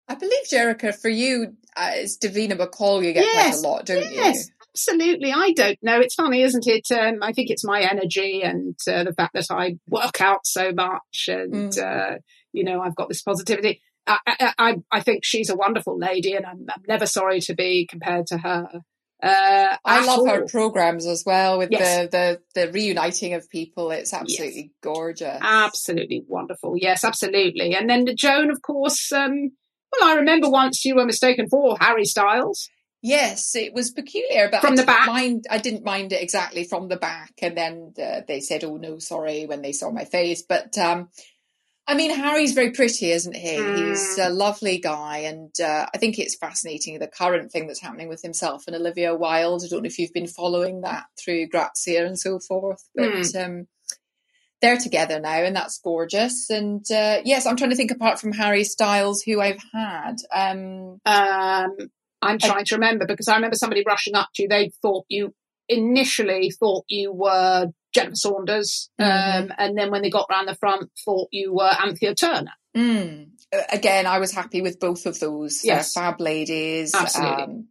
I 0.08 0.14
believe, 0.14 0.44
Jericha, 0.50 0.92
for 0.98 1.08
you, 1.08 1.54
uh, 1.76 1.90
it's 1.94 2.18
Davina 2.18 2.52
McCall 2.58 3.04
you 3.04 3.12
get 3.12 3.24
Yes, 3.24 3.60
quite 3.60 3.68
a 3.68 3.72
lot, 3.72 3.86
don't 3.86 4.12
yes. 4.12 4.48
you? 4.48 4.54
Absolutely, 4.74 5.32
I 5.32 5.52
don't 5.52 5.78
know. 5.82 6.00
It's 6.00 6.14
funny, 6.14 6.42
isn't 6.42 6.66
it? 6.66 6.86
Um, 6.92 7.22
I 7.22 7.32
think 7.32 7.50
it's 7.50 7.64
my 7.64 7.80
energy 7.82 8.42
and 8.42 8.76
uh, 8.88 9.04
the 9.04 9.12
fact 9.12 9.34
that 9.34 9.46
I 9.50 9.76
work 9.88 10.20
out 10.20 10.46
so 10.46 10.72
much, 10.72 11.28
and 11.28 11.76
uh, 11.78 12.18
you 12.52 12.64
know, 12.64 12.80
I've 12.80 12.94
got 12.94 13.08
this 13.08 13.22
positivity. 13.22 13.82
I, 14.06 14.18
I, 14.26 14.52
I, 14.58 14.76
I 14.90 15.00
think 15.00 15.24
she's 15.24 15.50
a 15.50 15.56
wonderful 15.56 15.98
lady, 15.98 16.34
and 16.34 16.46
I'm, 16.46 16.66
I'm 16.68 16.82
never 16.86 17.06
sorry 17.06 17.40
to 17.42 17.54
be 17.54 17.86
compared 17.86 18.26
to 18.28 18.38
her. 18.38 18.68
Uh, 19.22 19.76
I 19.84 20.04
love 20.06 20.26
her 20.26 20.46
programs 20.46 21.04
as 21.06 21.24
well 21.26 21.58
with 21.58 21.70
Yes. 21.70 22.08
the, 22.10 22.40
the, 22.54 22.66
the 22.66 22.72
reuniting 22.72 23.34
of 23.34 23.50
people. 23.50 23.90
It's 23.90 24.14
absolutely 24.14 24.72
gorgeous. 24.82 25.38
Absolutely 25.42 26.24
wonderful. 26.26 26.74
Yes, 26.76 27.04
absolutely. 27.04 27.74
And 27.74 27.90
then 27.90 28.06
the 28.06 28.14
Joan, 28.14 28.50
of 28.50 28.62
course. 28.62 29.12
Um, 29.12 29.50
well, 29.92 30.10
I 30.10 30.14
remember 30.14 30.48
once 30.48 30.84
you 30.84 30.94
were 30.94 31.04
mistaken 31.04 31.48
for 31.48 31.76
Harry 31.80 32.04
Styles. 32.04 32.68
Yes, 33.02 33.54
it 33.56 33.72
was 33.72 33.90
peculiar, 33.90 34.48
but 34.50 34.60
From 34.60 34.74
I 34.74 34.76
the 34.76 34.82
didn't 34.82 34.86
back? 34.86 35.06
mind. 35.06 35.46
I 35.50 35.58
didn't 35.58 35.84
mind 35.84 36.12
it 36.12 36.22
exactly 36.22 36.64
from 36.64 36.88
the 36.88 36.96
back, 36.98 37.32
and 37.40 37.56
then 37.56 37.94
uh, 38.02 38.20
they 38.28 38.40
said, 38.40 38.62
"Oh 38.62 38.76
no, 38.76 38.98
sorry," 38.98 39.46
when 39.46 39.62
they 39.62 39.72
saw 39.72 39.90
my 39.90 40.04
face. 40.04 40.42
But 40.42 40.76
um, 40.76 41.08
I 41.86 41.94
mean, 41.94 42.10
Harry's 42.14 42.52
very 42.52 42.72
pretty, 42.72 43.10
isn't 43.10 43.34
he? 43.34 43.56
Mm. 43.56 43.88
He's 43.88 44.18
a 44.18 44.28
lovely 44.28 44.78
guy, 44.78 45.18
and 45.18 45.50
uh, 45.60 45.86
I 45.94 45.96
think 45.98 46.18
it's 46.18 46.36
fascinating 46.36 46.98
the 46.98 47.08
current 47.08 47.50
thing 47.50 47.66
that's 47.66 47.80
happening 47.80 48.08
with 48.08 48.20
himself 48.20 48.64
and 48.66 48.76
Olivia 48.76 49.14
Wilde. 49.14 49.62
I 49.64 49.68
don't 49.68 49.82
know 49.82 49.86
if 49.86 49.98
you've 49.98 50.12
been 50.12 50.26
following 50.28 50.82
that 50.82 51.04
through 51.18 51.48
Grazia 51.48 52.06
and 52.06 52.18
so 52.18 52.38
forth, 52.38 52.84
but 52.94 53.34
um, 53.34 53.66
they're 54.60 54.76
together 54.76 55.18
now, 55.20 55.42
and 55.42 55.56
that's 55.56 55.80
gorgeous. 55.82 56.50
And 56.50 56.84
uh, 56.92 57.22
yes, 57.24 57.46
I'm 57.46 57.56
trying 57.56 57.70
to 57.70 57.76
think 57.76 57.92
apart 57.92 58.20
from 58.20 58.32
Harry 58.32 58.64
Styles, 58.64 59.22
who 59.22 59.40
I've 59.40 59.62
had. 59.72 60.16
Um, 60.30 61.00
Um, 61.06 61.76
I'm 62.22 62.38
trying 62.38 62.64
to 62.66 62.74
remember 62.74 63.06
because 63.06 63.28
I 63.28 63.34
remember 63.34 63.56
somebody 63.56 63.82
rushing 63.86 64.14
up 64.14 64.28
to 64.34 64.42
you. 64.42 64.48
They 64.48 64.70
thought 64.82 65.06
you 65.08 65.34
initially 65.68 66.50
thought 66.50 66.84
you 66.88 67.12
were 67.12 67.68
Jennifer 67.94 68.14
Saunders, 68.16 68.90
Mhm. 69.00 69.44
um, 69.50 69.52
and 69.58 69.76
then 69.78 69.90
when 69.90 70.02
they 70.02 70.10
got 70.10 70.26
round 70.30 70.48
the 70.48 70.54
front, 70.56 70.90
thought 71.04 71.28
you 71.32 71.52
were 71.54 71.70
Anthea 71.82 72.14
Turner. 72.14 72.52
Mm. 72.76 73.30
Uh, 73.52 73.62
Again, 73.72 74.06
I 74.06 74.18
was 74.18 74.32
happy 74.32 74.62
with 74.62 74.78
both 74.78 75.06
of 75.06 75.18
those. 75.18 75.64
Yes. 75.64 75.96
Uh, 75.96 76.00
fab 76.00 76.20
ladies. 76.20 76.94
Absolutely. 76.94 77.42
Um, 77.42 77.68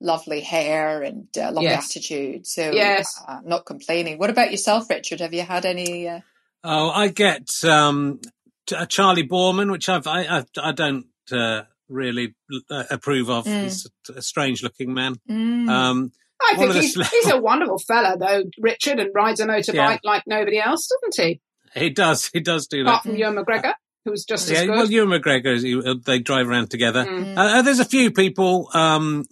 lovely 0.00 0.40
hair 0.42 1.02
and 1.02 1.26
uh, 1.36 1.50
lovely 1.50 1.64
Yes. 1.64 1.90
attitude. 1.90 2.46
So, 2.46 2.70
Yes. 2.70 3.20
uh, 3.26 3.40
not 3.44 3.66
complaining. 3.66 4.18
What 4.18 4.30
about 4.30 4.52
yourself, 4.52 4.88
Richard? 4.88 5.20
Have 5.20 5.34
you 5.34 5.42
had 5.42 5.64
any? 5.66 6.08
Uh... 6.08 6.20
Oh, 6.62 6.90
I 6.90 7.08
get 7.08 7.48
um, 7.64 8.20
t- 8.66 8.76
a 8.76 8.86
Charley 8.86 9.26
Boorman, 9.26 9.72
which 9.72 9.88
I've, 9.88 10.06
I 10.06 10.38
I, 10.38 10.44
I 10.62 10.72
don't 10.72 11.06
uh, 11.32 11.62
really 11.88 12.34
uh, 12.70 12.84
approve 12.90 13.30
of. 13.30 13.44
Mm. 13.46 13.62
He's 13.64 13.86
a, 14.10 14.14
a 14.18 14.22
strange-looking 14.22 14.92
man. 14.92 15.16
Mm. 15.30 15.68
Um, 15.68 16.12
I 16.40 16.54
think 16.56 16.72
he's, 16.74 16.94
sl- 16.94 17.02
he's 17.02 17.30
a 17.30 17.36
wonderful 17.40 17.78
fella, 17.78 18.16
though, 18.18 18.44
Richard, 18.60 19.00
and 19.00 19.10
rides 19.14 19.40
a 19.40 19.46
motorbike 19.46 19.74
Yeah. 19.74 19.98
like 20.04 20.22
nobody 20.26 20.58
else, 20.60 20.88
doesn't 20.88 21.26
he? 21.26 21.40
he 21.74 21.90
does. 21.90 22.28
He 22.32 22.40
does 22.40 22.66
do 22.66 22.82
Apart 22.82 23.02
that. 23.04 23.08
from 23.10 23.18
Ewan 23.18 23.36
McGregor, 23.36 23.74
who's 24.04 24.24
just 24.24 24.48
Yeah, 24.50 24.58
as 24.60 24.66
good. 24.66 24.70
well, 24.76 24.90
Ewan 24.90 25.20
McGregor, 25.20 26.04
they 26.04 26.18
drive 26.20 26.48
around 26.48 26.70
together. 26.70 27.04
Mm. 27.04 27.36
Uh, 27.36 27.40
uh, 27.58 27.62
there's 27.62 27.80
a 27.80 27.84
few 27.84 28.10
people. 28.10 28.70
Um, 28.72 29.24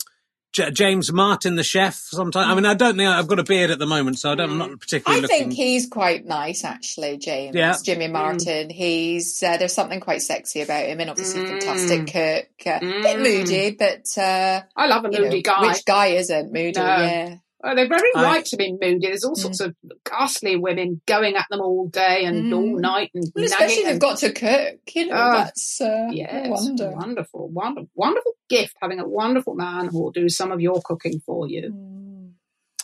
J- 0.52 0.70
James 0.70 1.12
Martin, 1.12 1.54
the 1.56 1.62
chef. 1.62 1.94
Sometimes, 1.96 2.50
I 2.50 2.54
mean, 2.54 2.64
I 2.64 2.72
don't 2.74 2.96
think 2.96 3.08
I've 3.08 3.26
got 3.26 3.38
a 3.38 3.44
beard 3.44 3.70
at 3.70 3.78
the 3.78 3.86
moment, 3.86 4.18
so 4.18 4.32
I 4.32 4.34
don't, 4.36 4.50
I'm 4.52 4.58
not 4.58 4.80
particularly 4.80 5.18
I 5.18 5.22
looking. 5.22 5.38
think 5.38 5.52
he's 5.52 5.86
quite 5.86 6.24
nice, 6.24 6.64
actually, 6.64 7.18
James. 7.18 7.54
Yeah. 7.54 7.76
Jimmy 7.82 8.08
Martin. 8.08 8.70
He's 8.70 9.42
uh, 9.42 9.58
there's 9.58 9.74
something 9.74 10.00
quite 10.00 10.22
sexy 10.22 10.62
about 10.62 10.86
him, 10.86 10.98
and 11.00 11.10
obviously 11.10 11.42
Mm. 11.42 11.48
fantastic 11.62 12.06
cook. 12.06 12.66
Uh, 12.66 12.80
Bit 12.80 13.16
Mm. 13.18 13.22
moody, 13.22 13.70
but 13.72 14.06
uh, 14.22 14.62
I 14.74 14.86
love 14.86 15.04
a 15.04 15.10
you 15.12 15.18
know, 15.18 15.24
moody 15.24 15.42
guy. 15.42 15.60
which 15.66 15.84
guy 15.84 16.06
isn't 16.08 16.52
moody? 16.52 16.72
No. 16.80 16.84
Yeah. 16.86 17.34
Oh, 17.66 17.74
they're 17.74 17.88
very 17.88 18.08
I- 18.14 18.22
right 18.22 18.44
to 18.46 18.56
be 18.56 18.72
moody. 18.80 18.98
There's 19.08 19.24
all 19.24 19.34
Mm. 19.34 19.38
sorts 19.38 19.60
of 19.60 19.74
ghastly 20.08 20.56
women 20.56 21.00
going 21.06 21.34
at 21.36 21.46
them 21.50 21.60
all 21.60 21.88
day 21.88 22.24
and 22.24 22.52
Mm. 22.52 22.56
all 22.56 22.78
night 22.78 23.10
and 23.14 23.24
Well, 23.34 23.44
especially 23.44 23.66
nagging 23.66 23.84
they've 23.84 23.92
and- 23.92 24.00
got 24.00 24.18
to 24.18 24.32
cook. 24.32 24.94
You 24.94 25.06
know, 25.06 25.14
Oh, 25.16 25.32
that's 25.38 25.80
uh, 25.80 26.08
Yes, 26.12 26.48
wonder. 26.48 26.90
wonderful, 26.92 27.48
wonderful, 27.48 27.90
wonderful 27.94 28.32
gift 28.48 28.74
having 28.80 29.00
a 29.00 29.08
wonderful 29.08 29.54
man 29.54 29.88
who 29.88 30.00
will 30.02 30.12
do 30.12 30.28
some 30.28 30.52
of 30.52 30.60
your 30.60 30.80
cooking 30.82 31.20
for 31.26 31.48
you. 31.48 31.72
Mm. 31.72 32.32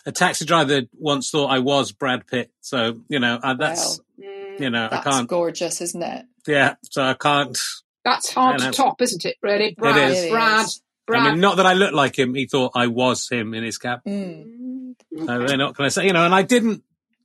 a 0.04 0.10
taxi 0.10 0.44
driver 0.44 0.80
once 0.98 1.30
thought 1.30 1.46
I 1.46 1.60
was 1.60 1.92
Brad 1.92 2.26
Pitt, 2.26 2.50
so 2.60 3.00
you 3.08 3.20
know 3.20 3.38
uh, 3.40 3.54
that's 3.54 4.00
Mm, 4.20 4.58
you 4.60 4.68
know 4.68 4.86
I 4.86 4.88
That's 4.88 5.04
can't. 5.06 5.28
gorgeous, 5.28 5.80
isn't 5.80 6.02
it? 6.02 6.24
Yeah, 6.44 6.74
so 6.90 7.02
I 7.04 7.14
can't. 7.14 7.56
That's 8.04 8.32
hard 8.32 8.58
to 8.58 8.72
top, 8.72 9.00
isn't 9.00 9.24
it? 9.24 9.36
Really, 9.42 9.76
Brad, 9.78 10.10
is. 10.10 10.24
It 10.24 10.30
Brad. 10.32 10.66
Brad. 11.06 11.22
I 11.26 11.30
mean, 11.30 11.40
not 11.40 11.56
that 11.58 11.66
I 11.66 11.74
look 11.74 11.92
like 11.92 12.18
him. 12.18 12.34
He 12.34 12.46
thought 12.46 12.72
I 12.74 12.88
was 12.88 13.28
him 13.28 13.54
in 13.54 13.62
his 13.62 13.78
cap. 13.78 14.00
Mm. 14.04 14.61
Mm, 15.14 15.26
So 15.26 15.46
they're 15.46 15.56
not 15.56 15.76
going 15.76 15.86
to 15.88 15.90
say, 15.90 16.06
you 16.06 16.12
know, 16.12 16.24
and 16.24 16.34
I 16.34 16.42
didn't. 16.42 16.82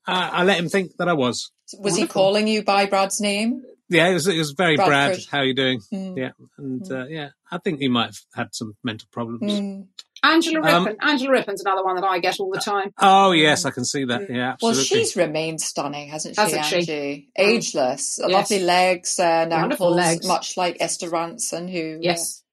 Uh, 0.08 0.30
I 0.34 0.44
let 0.44 0.58
him 0.58 0.70
think 0.70 0.96
that 0.98 1.08
I 1.10 1.14
was. 1.14 1.52
Was 1.80 1.98
he 1.98 2.08
calling 2.08 2.48
you 2.48 2.64
by 2.64 2.86
Brad's 2.86 3.20
name? 3.20 3.62
Yeah, 3.90 4.08
it 4.10 4.14
was, 4.14 4.28
it 4.28 4.38
was 4.38 4.52
very 4.52 4.76
Brad. 4.76 4.88
Bradford. 4.88 5.26
How 5.32 5.42
you 5.42 5.54
doing? 5.54 5.82
Mm. 5.94 6.18
Yeah, 6.18 6.32
and 6.58 6.92
uh, 6.92 7.06
yeah, 7.08 7.30
I 7.52 7.58
think 7.58 7.80
he 7.80 7.88
might 7.88 8.08
have 8.08 8.20
had 8.36 8.48
some 8.56 8.76
mental 8.84 9.08
problems. 9.12 9.42
Mm. 9.52 9.88
Angela 10.24 10.60
Um, 10.68 10.86
Rippon. 10.86 10.98
Angela 11.08 11.32
Rippon's 11.32 11.62
another 11.62 11.84
one 11.86 11.96
that 11.96 12.04
I 12.06 12.20
get 12.20 12.40
all 12.40 12.50
the 12.52 12.60
time. 12.60 12.92
Oh 13.00 13.32
yes, 13.32 13.64
I 13.66 13.72
can 13.72 13.86
see 13.86 14.04
that. 14.06 14.22
Mm. 14.30 14.36
Yeah, 14.36 14.56
Well, 14.62 14.74
she's 14.74 15.16
remained 15.16 15.62
stunning, 15.62 16.10
hasn't 16.10 16.36
she, 16.36 16.42
Hasn't 16.42 16.66
she? 16.66 16.76
Angie? 16.78 17.30
Ageless, 17.38 18.20
Yes. 18.20 18.30
lovely 18.30 18.60
legs, 18.60 19.20
uh, 19.20 19.24
and 19.24 19.52
Wonderful 19.52 19.88
ankles, 20.00 20.16
legs. 20.16 20.28
much 20.28 20.58
like 20.58 20.78
Esther 20.82 21.10
Rantzen, 21.10 21.70
who 21.72 21.96
uh, 21.98 22.00
Yes, 22.02 22.44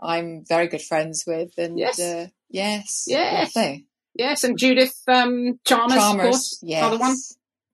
I'm 0.00 0.44
very 0.46 0.68
good 0.68 0.82
friends 0.82 1.24
with. 1.26 1.56
And 1.56 1.78
Yes. 1.78 1.98
uh, 2.00 2.26
yes, 2.50 3.04
Yes. 3.06 3.54
lovely. 3.56 3.86
Yes, 4.14 4.44
and 4.44 4.58
Judith 4.58 4.96
um, 5.08 5.58
Chalmers, 5.64 6.02
of 6.02 6.16
course, 6.20 6.58
yes, 6.62 6.84
other 6.84 6.98
one. 6.98 7.16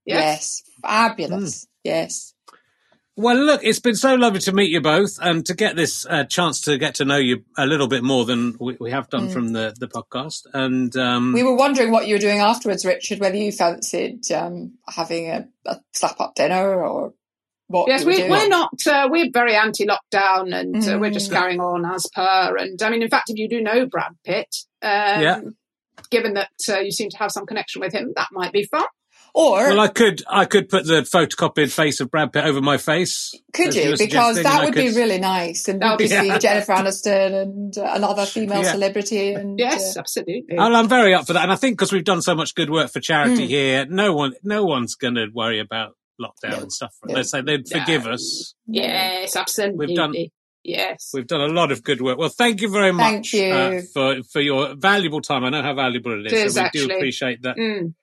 yes, 0.04 0.62
fabulous, 0.82 1.66
yes. 1.84 2.34
Well, 3.16 3.36
look, 3.36 3.60
it's 3.62 3.80
been 3.80 3.96
so 3.96 4.14
lovely 4.14 4.40
to 4.40 4.52
meet 4.52 4.70
you 4.70 4.80
both 4.80 5.18
and 5.20 5.44
to 5.44 5.52
get 5.54 5.76
this 5.76 6.06
uh, 6.06 6.24
chance 6.24 6.62
to 6.62 6.78
get 6.78 6.94
to 6.94 7.04
know 7.04 7.18
you 7.18 7.44
a 7.58 7.66
little 7.66 7.86
bit 7.88 8.02
more 8.02 8.24
than 8.24 8.56
we, 8.58 8.78
we 8.80 8.92
have 8.92 9.10
done 9.10 9.28
Mm. 9.28 9.32
from 9.32 9.52
the, 9.52 9.74
the 9.78 9.88
podcast. 9.88 10.46
And 10.54 10.96
um, 10.96 11.34
We 11.34 11.42
were 11.42 11.54
wondering 11.56 11.90
what 11.90 12.06
you 12.06 12.14
were 12.14 12.20
doing 12.20 12.38
afterwards, 12.38 12.86
Richard. 12.86 13.20
Whether 13.20 13.36
you 13.36 13.52
fancied 13.52 14.30
um, 14.32 14.78
having 14.88 15.28
a, 15.28 15.46
a 15.66 15.80
slap-up 15.92 16.34
dinner 16.34 16.82
or 16.82 17.12
what? 17.66 17.88
Yes, 17.88 18.00
you 18.00 18.06
were 18.06 18.12
we, 18.12 18.16
doing. 18.18 18.30
we're 18.30 18.48
not. 18.48 18.86
Uh, 18.86 19.08
we're 19.10 19.30
very 19.30 19.54
anti-lockdown, 19.54 20.54
and 20.58 20.76
uh, 20.88 20.98
we're 20.98 21.10
just 21.10 21.30
Mm. 21.30 21.34
carrying 21.34 21.60
on 21.60 21.84
as 21.84 22.08
per. 22.14 22.56
And 22.56 22.80
I 22.80 22.88
mean, 22.88 23.02
in 23.02 23.10
fact, 23.10 23.28
if 23.28 23.36
you 23.38 23.50
do 23.50 23.60
know 23.60 23.84
Brad 23.84 24.12
Pitt, 24.24 24.48
um, 24.80 24.88
Yeah. 25.22 25.40
Given 26.10 26.34
that 26.34 26.50
uh, 26.68 26.78
you 26.78 26.90
seem 26.92 27.10
to 27.10 27.16
have 27.18 27.30
some 27.32 27.46
connection 27.46 27.80
with 27.80 27.92
him, 27.92 28.12
that 28.16 28.28
might 28.32 28.52
be 28.52 28.64
fun. 28.64 28.86
Or 29.32 29.58
well, 29.58 29.78
I 29.78 29.86
could 29.86 30.24
I 30.28 30.44
could 30.44 30.68
put 30.68 30.86
the 30.86 31.02
photocopied 31.02 31.70
face 31.70 32.00
of 32.00 32.10
Brad 32.10 32.32
Pitt 32.32 32.44
over 32.44 32.60
my 32.60 32.78
face. 32.78 33.32
Could 33.54 33.76
you? 33.76 33.94
Because 33.96 34.36
that 34.36 34.46
and 34.46 34.48
I 34.48 34.64
would 34.64 34.74
be 34.74 34.88
really 34.92 35.18
nice, 35.20 35.68
and 35.68 35.80
That 35.80 35.90
would 35.92 36.00
we 36.00 36.06
be- 36.06 36.10
could 36.10 36.20
see 36.22 36.26
Yeah. 36.26 36.38
Jennifer 36.64 36.72
Aniston 36.72 37.42
and 37.42 37.78
uh, 37.78 37.92
another 37.94 38.26
female 38.26 38.62
Yeah. 38.64 38.72
celebrity. 38.72 39.32
And 39.34 39.56
Yes, 39.56 39.96
uh, 39.96 40.00
absolutely. 40.00 40.56
And 40.58 40.76
I'm 40.76 40.88
very 40.88 41.14
up 41.14 41.28
for 41.28 41.34
that, 41.34 41.44
and 41.44 41.52
I 41.52 41.56
think 41.56 41.78
because 41.78 41.92
we've 41.92 42.02
done 42.02 42.22
so 42.22 42.34
much 42.34 42.56
good 42.56 42.70
work 42.70 42.90
for 42.90 42.98
charity 42.98 43.44
Mm. 43.46 43.48
here, 43.48 43.86
no 43.88 44.14
one, 44.14 44.32
no 44.42 44.64
one's 44.64 44.96
going 44.96 45.14
to 45.14 45.26
worry 45.32 45.60
about 45.60 45.92
lockdown 46.20 46.50
No. 46.50 46.58
and 46.62 46.72
stuff. 46.72 46.92
No. 47.04 47.14
They 47.14 47.22
say 47.22 47.40
they'd 47.42 47.68
forgive 47.68 48.06
No. 48.06 48.12
us. 48.12 48.54
yes, 48.66 49.36
absolutely. 49.36 49.86
We've 49.86 49.96
done- 49.96 50.14
Yes. 50.62 51.10
We've 51.14 51.26
done 51.26 51.40
a 51.40 51.52
lot 51.52 51.72
of 51.72 51.82
good 51.82 52.00
work. 52.02 52.18
Well, 52.18 52.28
thank 52.28 52.60
you 52.60 52.68
very 52.68 52.92
much 52.92 53.30
Thank 53.30 53.32
you. 53.32 53.52
Uh, 53.52 53.82
for 53.92 54.22
for 54.24 54.40
your 54.40 54.74
valuable 54.74 55.20
time. 55.20 55.44
I 55.44 55.50
know 55.50 55.62
how 55.62 55.74
valuable 55.74 56.12
it 56.12 56.26
is, 56.26 56.32
It 56.32 56.46
is, 56.46 56.54
so 56.54 56.62
we 56.62 56.70
do 56.72 56.84
appreciate 56.94 57.42
that. 57.42 57.56
Mm. 57.56 57.94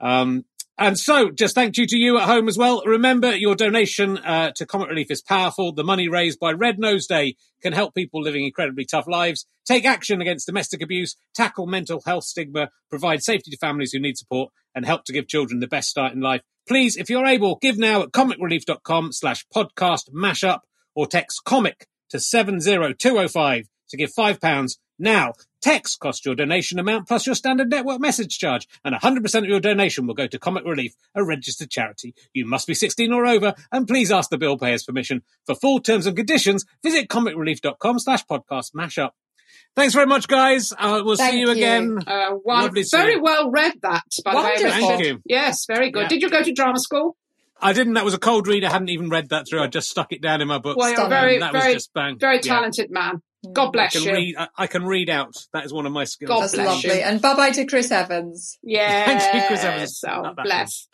Um, 0.00 0.44
and 0.78 0.98
so, 0.98 1.30
just 1.30 1.54
thank 1.54 1.78
you 1.78 1.86
to 1.86 1.96
you 1.96 2.18
at 2.18 2.24
home 2.24 2.48
as 2.48 2.58
well. 2.58 2.82
Remember, 2.84 3.34
your 3.34 3.54
donation 3.54 4.18
uh, 4.18 4.52
to 4.56 4.66
Comic 4.66 4.88
Relief 4.90 5.10
is 5.10 5.22
powerful. 5.22 5.72
The 5.72 5.84
money 5.84 6.06
raised 6.06 6.38
by 6.38 6.52
Red 6.52 6.78
Nose 6.78 7.06
Day 7.06 7.36
can 7.62 7.72
help 7.72 7.94
people 7.94 8.22
living 8.22 8.44
incredibly 8.44 8.84
tough 8.84 9.06
lives, 9.08 9.46
take 9.64 9.86
action 9.86 10.20
against 10.20 10.46
domestic 10.46 10.82
abuse, 10.82 11.16
tackle 11.34 11.66
mental 11.66 12.02
health 12.04 12.24
stigma, 12.24 12.68
provide 12.90 13.22
safety 13.22 13.50
to 13.50 13.56
families 13.56 13.92
who 13.92 14.00
need 14.00 14.18
support, 14.18 14.52
and 14.74 14.84
help 14.84 15.04
to 15.04 15.14
give 15.14 15.28
children 15.28 15.60
the 15.60 15.66
best 15.66 15.88
start 15.88 16.12
in 16.12 16.20
life. 16.20 16.42
Please, 16.68 16.98
if 16.98 17.08
you're 17.08 17.24
able, 17.24 17.56
give 17.62 17.78
now 17.78 18.02
at 18.02 18.10
comicrelief.com 18.10 19.12
slash 19.12 19.46
podcast 19.54 20.10
mashup 20.14 20.60
or 20.94 21.06
text 21.06 21.42
comic 21.44 21.86
to 22.10 22.20
70205 22.20 23.68
to 23.90 23.96
give 23.96 24.12
£5 24.12 24.76
now. 24.98 25.32
Text 25.62 25.98
costs 25.98 26.24
your 26.24 26.36
donation 26.36 26.78
amount 26.78 27.08
plus 27.08 27.26
your 27.26 27.34
standard 27.34 27.70
network 27.70 28.00
message 28.00 28.38
charge, 28.38 28.68
and 28.84 28.94
100% 28.94 29.38
of 29.38 29.46
your 29.46 29.58
donation 29.58 30.06
will 30.06 30.14
go 30.14 30.28
to 30.28 30.38
Comic 30.38 30.64
Relief, 30.64 30.94
a 31.14 31.24
registered 31.24 31.70
charity. 31.70 32.14
You 32.32 32.46
must 32.46 32.68
be 32.68 32.74
16 32.74 33.12
or 33.12 33.26
over, 33.26 33.54
and 33.72 33.88
please 33.88 34.12
ask 34.12 34.30
the 34.30 34.38
bill 34.38 34.58
payer's 34.58 34.84
permission. 34.84 35.22
For 35.44 35.56
full 35.56 35.80
terms 35.80 36.06
and 36.06 36.16
conditions, 36.16 36.64
visit 36.84 37.08
comicrelief.com 37.08 37.98
slash 37.98 38.24
podcast 38.26 38.74
mashup. 38.74 39.10
Thanks 39.74 39.92
very 39.92 40.06
much, 40.06 40.28
guys. 40.28 40.72
Uh, 40.72 41.02
we'll 41.04 41.16
Thank 41.16 41.32
see 41.32 41.40
you 41.40 41.46
you. 41.48 41.52
again. 41.52 41.98
Uh, 42.06 42.30
one, 42.30 42.72
very 42.90 43.20
well 43.20 43.50
read 43.50 43.74
that, 43.82 44.04
by 44.24 44.32
the 44.32 44.38
way. 44.38 44.42
Wonderful. 44.44 44.70
Thank 44.70 45.04
you. 45.04 45.22
Yes, 45.26 45.66
very 45.66 45.90
good. 45.90 46.02
Yeah. 46.02 46.08
Did 46.08 46.22
you 46.22 46.30
go 46.30 46.42
to 46.42 46.52
drama 46.52 46.78
school? 46.78 47.16
I 47.60 47.72
didn't. 47.72 47.94
That 47.94 48.04
was 48.04 48.14
a 48.14 48.18
cold 48.18 48.46
read. 48.48 48.64
I 48.64 48.70
hadn't 48.70 48.90
even 48.90 49.08
read 49.08 49.30
that 49.30 49.46
through. 49.48 49.62
I 49.62 49.66
just 49.66 49.88
stuck 49.88 50.12
it 50.12 50.20
down 50.20 50.40
in 50.42 50.48
my 50.48 50.58
book. 50.58 50.76
Well, 50.76 50.90
you're 50.90 51.08
very, 51.08 51.38
that 51.38 51.52
very, 51.52 51.74
was 51.74 51.84
just 51.84 51.94
bang. 51.94 52.18
very 52.18 52.36
Yeah. 52.36 52.40
talented 52.42 52.90
man. 52.90 53.22
Mm. 53.46 53.52
God 53.54 53.68
I 53.68 53.70
bless 53.70 53.92
can 53.94 54.02
you. 54.02 54.12
read. 54.12 54.36
I, 54.36 54.48
I 54.58 54.66
can 54.66 54.84
read 54.84 55.08
out. 55.08 55.34
That 55.52 55.64
is 55.64 55.72
one 55.72 55.86
of 55.86 55.92
my 55.92 56.04
skills. 56.04 56.28
God 56.28 56.42
That's 56.42 56.54
bless 56.54 56.66
lovely. 56.66 56.98
you. 56.98 57.04
And 57.04 57.22
bye 57.22 57.34
bye 57.34 57.50
to 57.52 57.64
Chris 57.64 57.90
Evans. 57.90 58.58
Yeah. 58.62 59.04
Thank 59.18 59.34
you, 59.34 59.48
Chris 59.48 59.64
Evans. 59.64 59.98
So 59.98 60.08
Not 60.08 60.36
bless. 60.36 60.88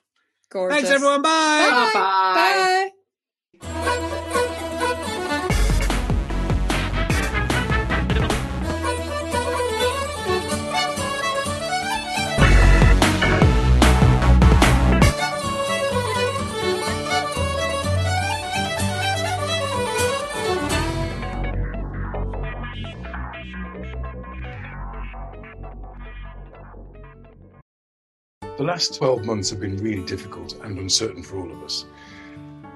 Gorgeous. 0.51 0.77
Thanks, 0.77 0.90
everyone. 0.90 1.22
Bye. 1.22 1.90
Bye-bye. 1.92 2.90
Bye. 3.61 3.68
The 3.68 4.48
last 28.73 28.95
12 28.95 29.27
months 29.27 29.51
have 29.51 29.61
been 29.61 29.77
really 29.77 30.03
difficult 30.03 30.55
and 30.65 30.79
uncertain 30.79 31.23
for 31.23 31.37
all 31.37 31.53
of 31.53 31.63
us. 31.63 31.85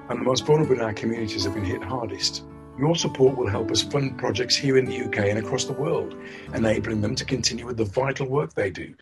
And 0.09 0.19
the 0.19 0.23
most 0.23 0.45
vulnerable 0.45 0.75
in 0.75 0.81
our 0.81 0.93
communities 0.93 1.43
have 1.45 1.55
been 1.55 1.65
hit 1.65 1.83
hardest. 1.83 2.43
Your 2.77 2.95
support 2.95 3.35
will 3.35 3.47
help 3.47 3.71
us 3.71 3.81
fund 3.81 4.15
projects 4.15 4.55
here 4.55 4.77
in 4.77 4.85
the 4.85 5.05
UK 5.05 5.17
and 5.29 5.39
across 5.39 5.65
the 5.65 5.73
world, 5.73 6.15
enabling 6.53 7.01
them 7.01 7.15
to 7.15 7.25
continue 7.25 7.65
with 7.65 7.77
the 7.77 7.85
vital 7.85 8.27
work 8.27 8.53
they 8.53 8.69
do. 8.69 8.93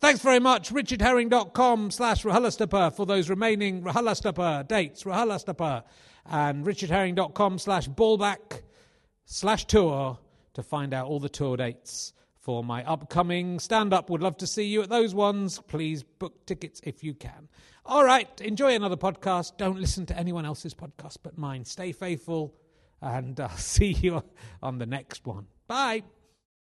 Thanks 0.00 0.20
very 0.20 0.38
much. 0.38 0.72
RichardHerring.com 0.72 1.90
slash 1.90 2.22
RHLSTP 2.24 2.96
for 2.96 3.04
those 3.04 3.28
remaining 3.28 3.82
RHLSTP 3.82 4.66
dates. 4.66 5.04
RHLSTP. 5.04 5.82
And 6.24 6.64
RichardHerring.com 6.64 7.58
slash 7.58 7.86
ballback 7.86 8.62
slash 9.26 9.66
tour 9.66 10.18
to 10.54 10.62
find 10.62 10.94
out 10.94 11.06
all 11.06 11.20
the 11.20 11.28
tour 11.28 11.58
dates 11.58 12.14
for 12.48 12.64
my 12.64 12.82
upcoming 12.84 13.58
stand 13.58 13.92
up. 13.92 14.08
Would 14.08 14.22
love 14.22 14.38
to 14.38 14.46
see 14.46 14.64
you 14.64 14.80
at 14.80 14.88
those 14.88 15.14
ones. 15.14 15.60
Please 15.68 16.02
book 16.02 16.46
tickets 16.46 16.80
if 16.82 17.04
you 17.04 17.12
can. 17.12 17.46
All 17.84 18.02
right. 18.02 18.40
Enjoy 18.40 18.74
another 18.74 18.96
podcast. 18.96 19.58
Don't 19.58 19.78
listen 19.78 20.06
to 20.06 20.16
anyone 20.16 20.46
else's 20.46 20.72
podcast 20.72 21.18
but 21.22 21.36
mine. 21.36 21.66
Stay 21.66 21.92
faithful. 21.92 22.54
And 23.02 23.38
I'll 23.38 23.48
uh, 23.48 23.56
see 23.56 23.92
you 23.92 24.24
on 24.62 24.78
the 24.78 24.86
next 24.86 25.26
one. 25.26 25.48
Bye. 25.66 26.04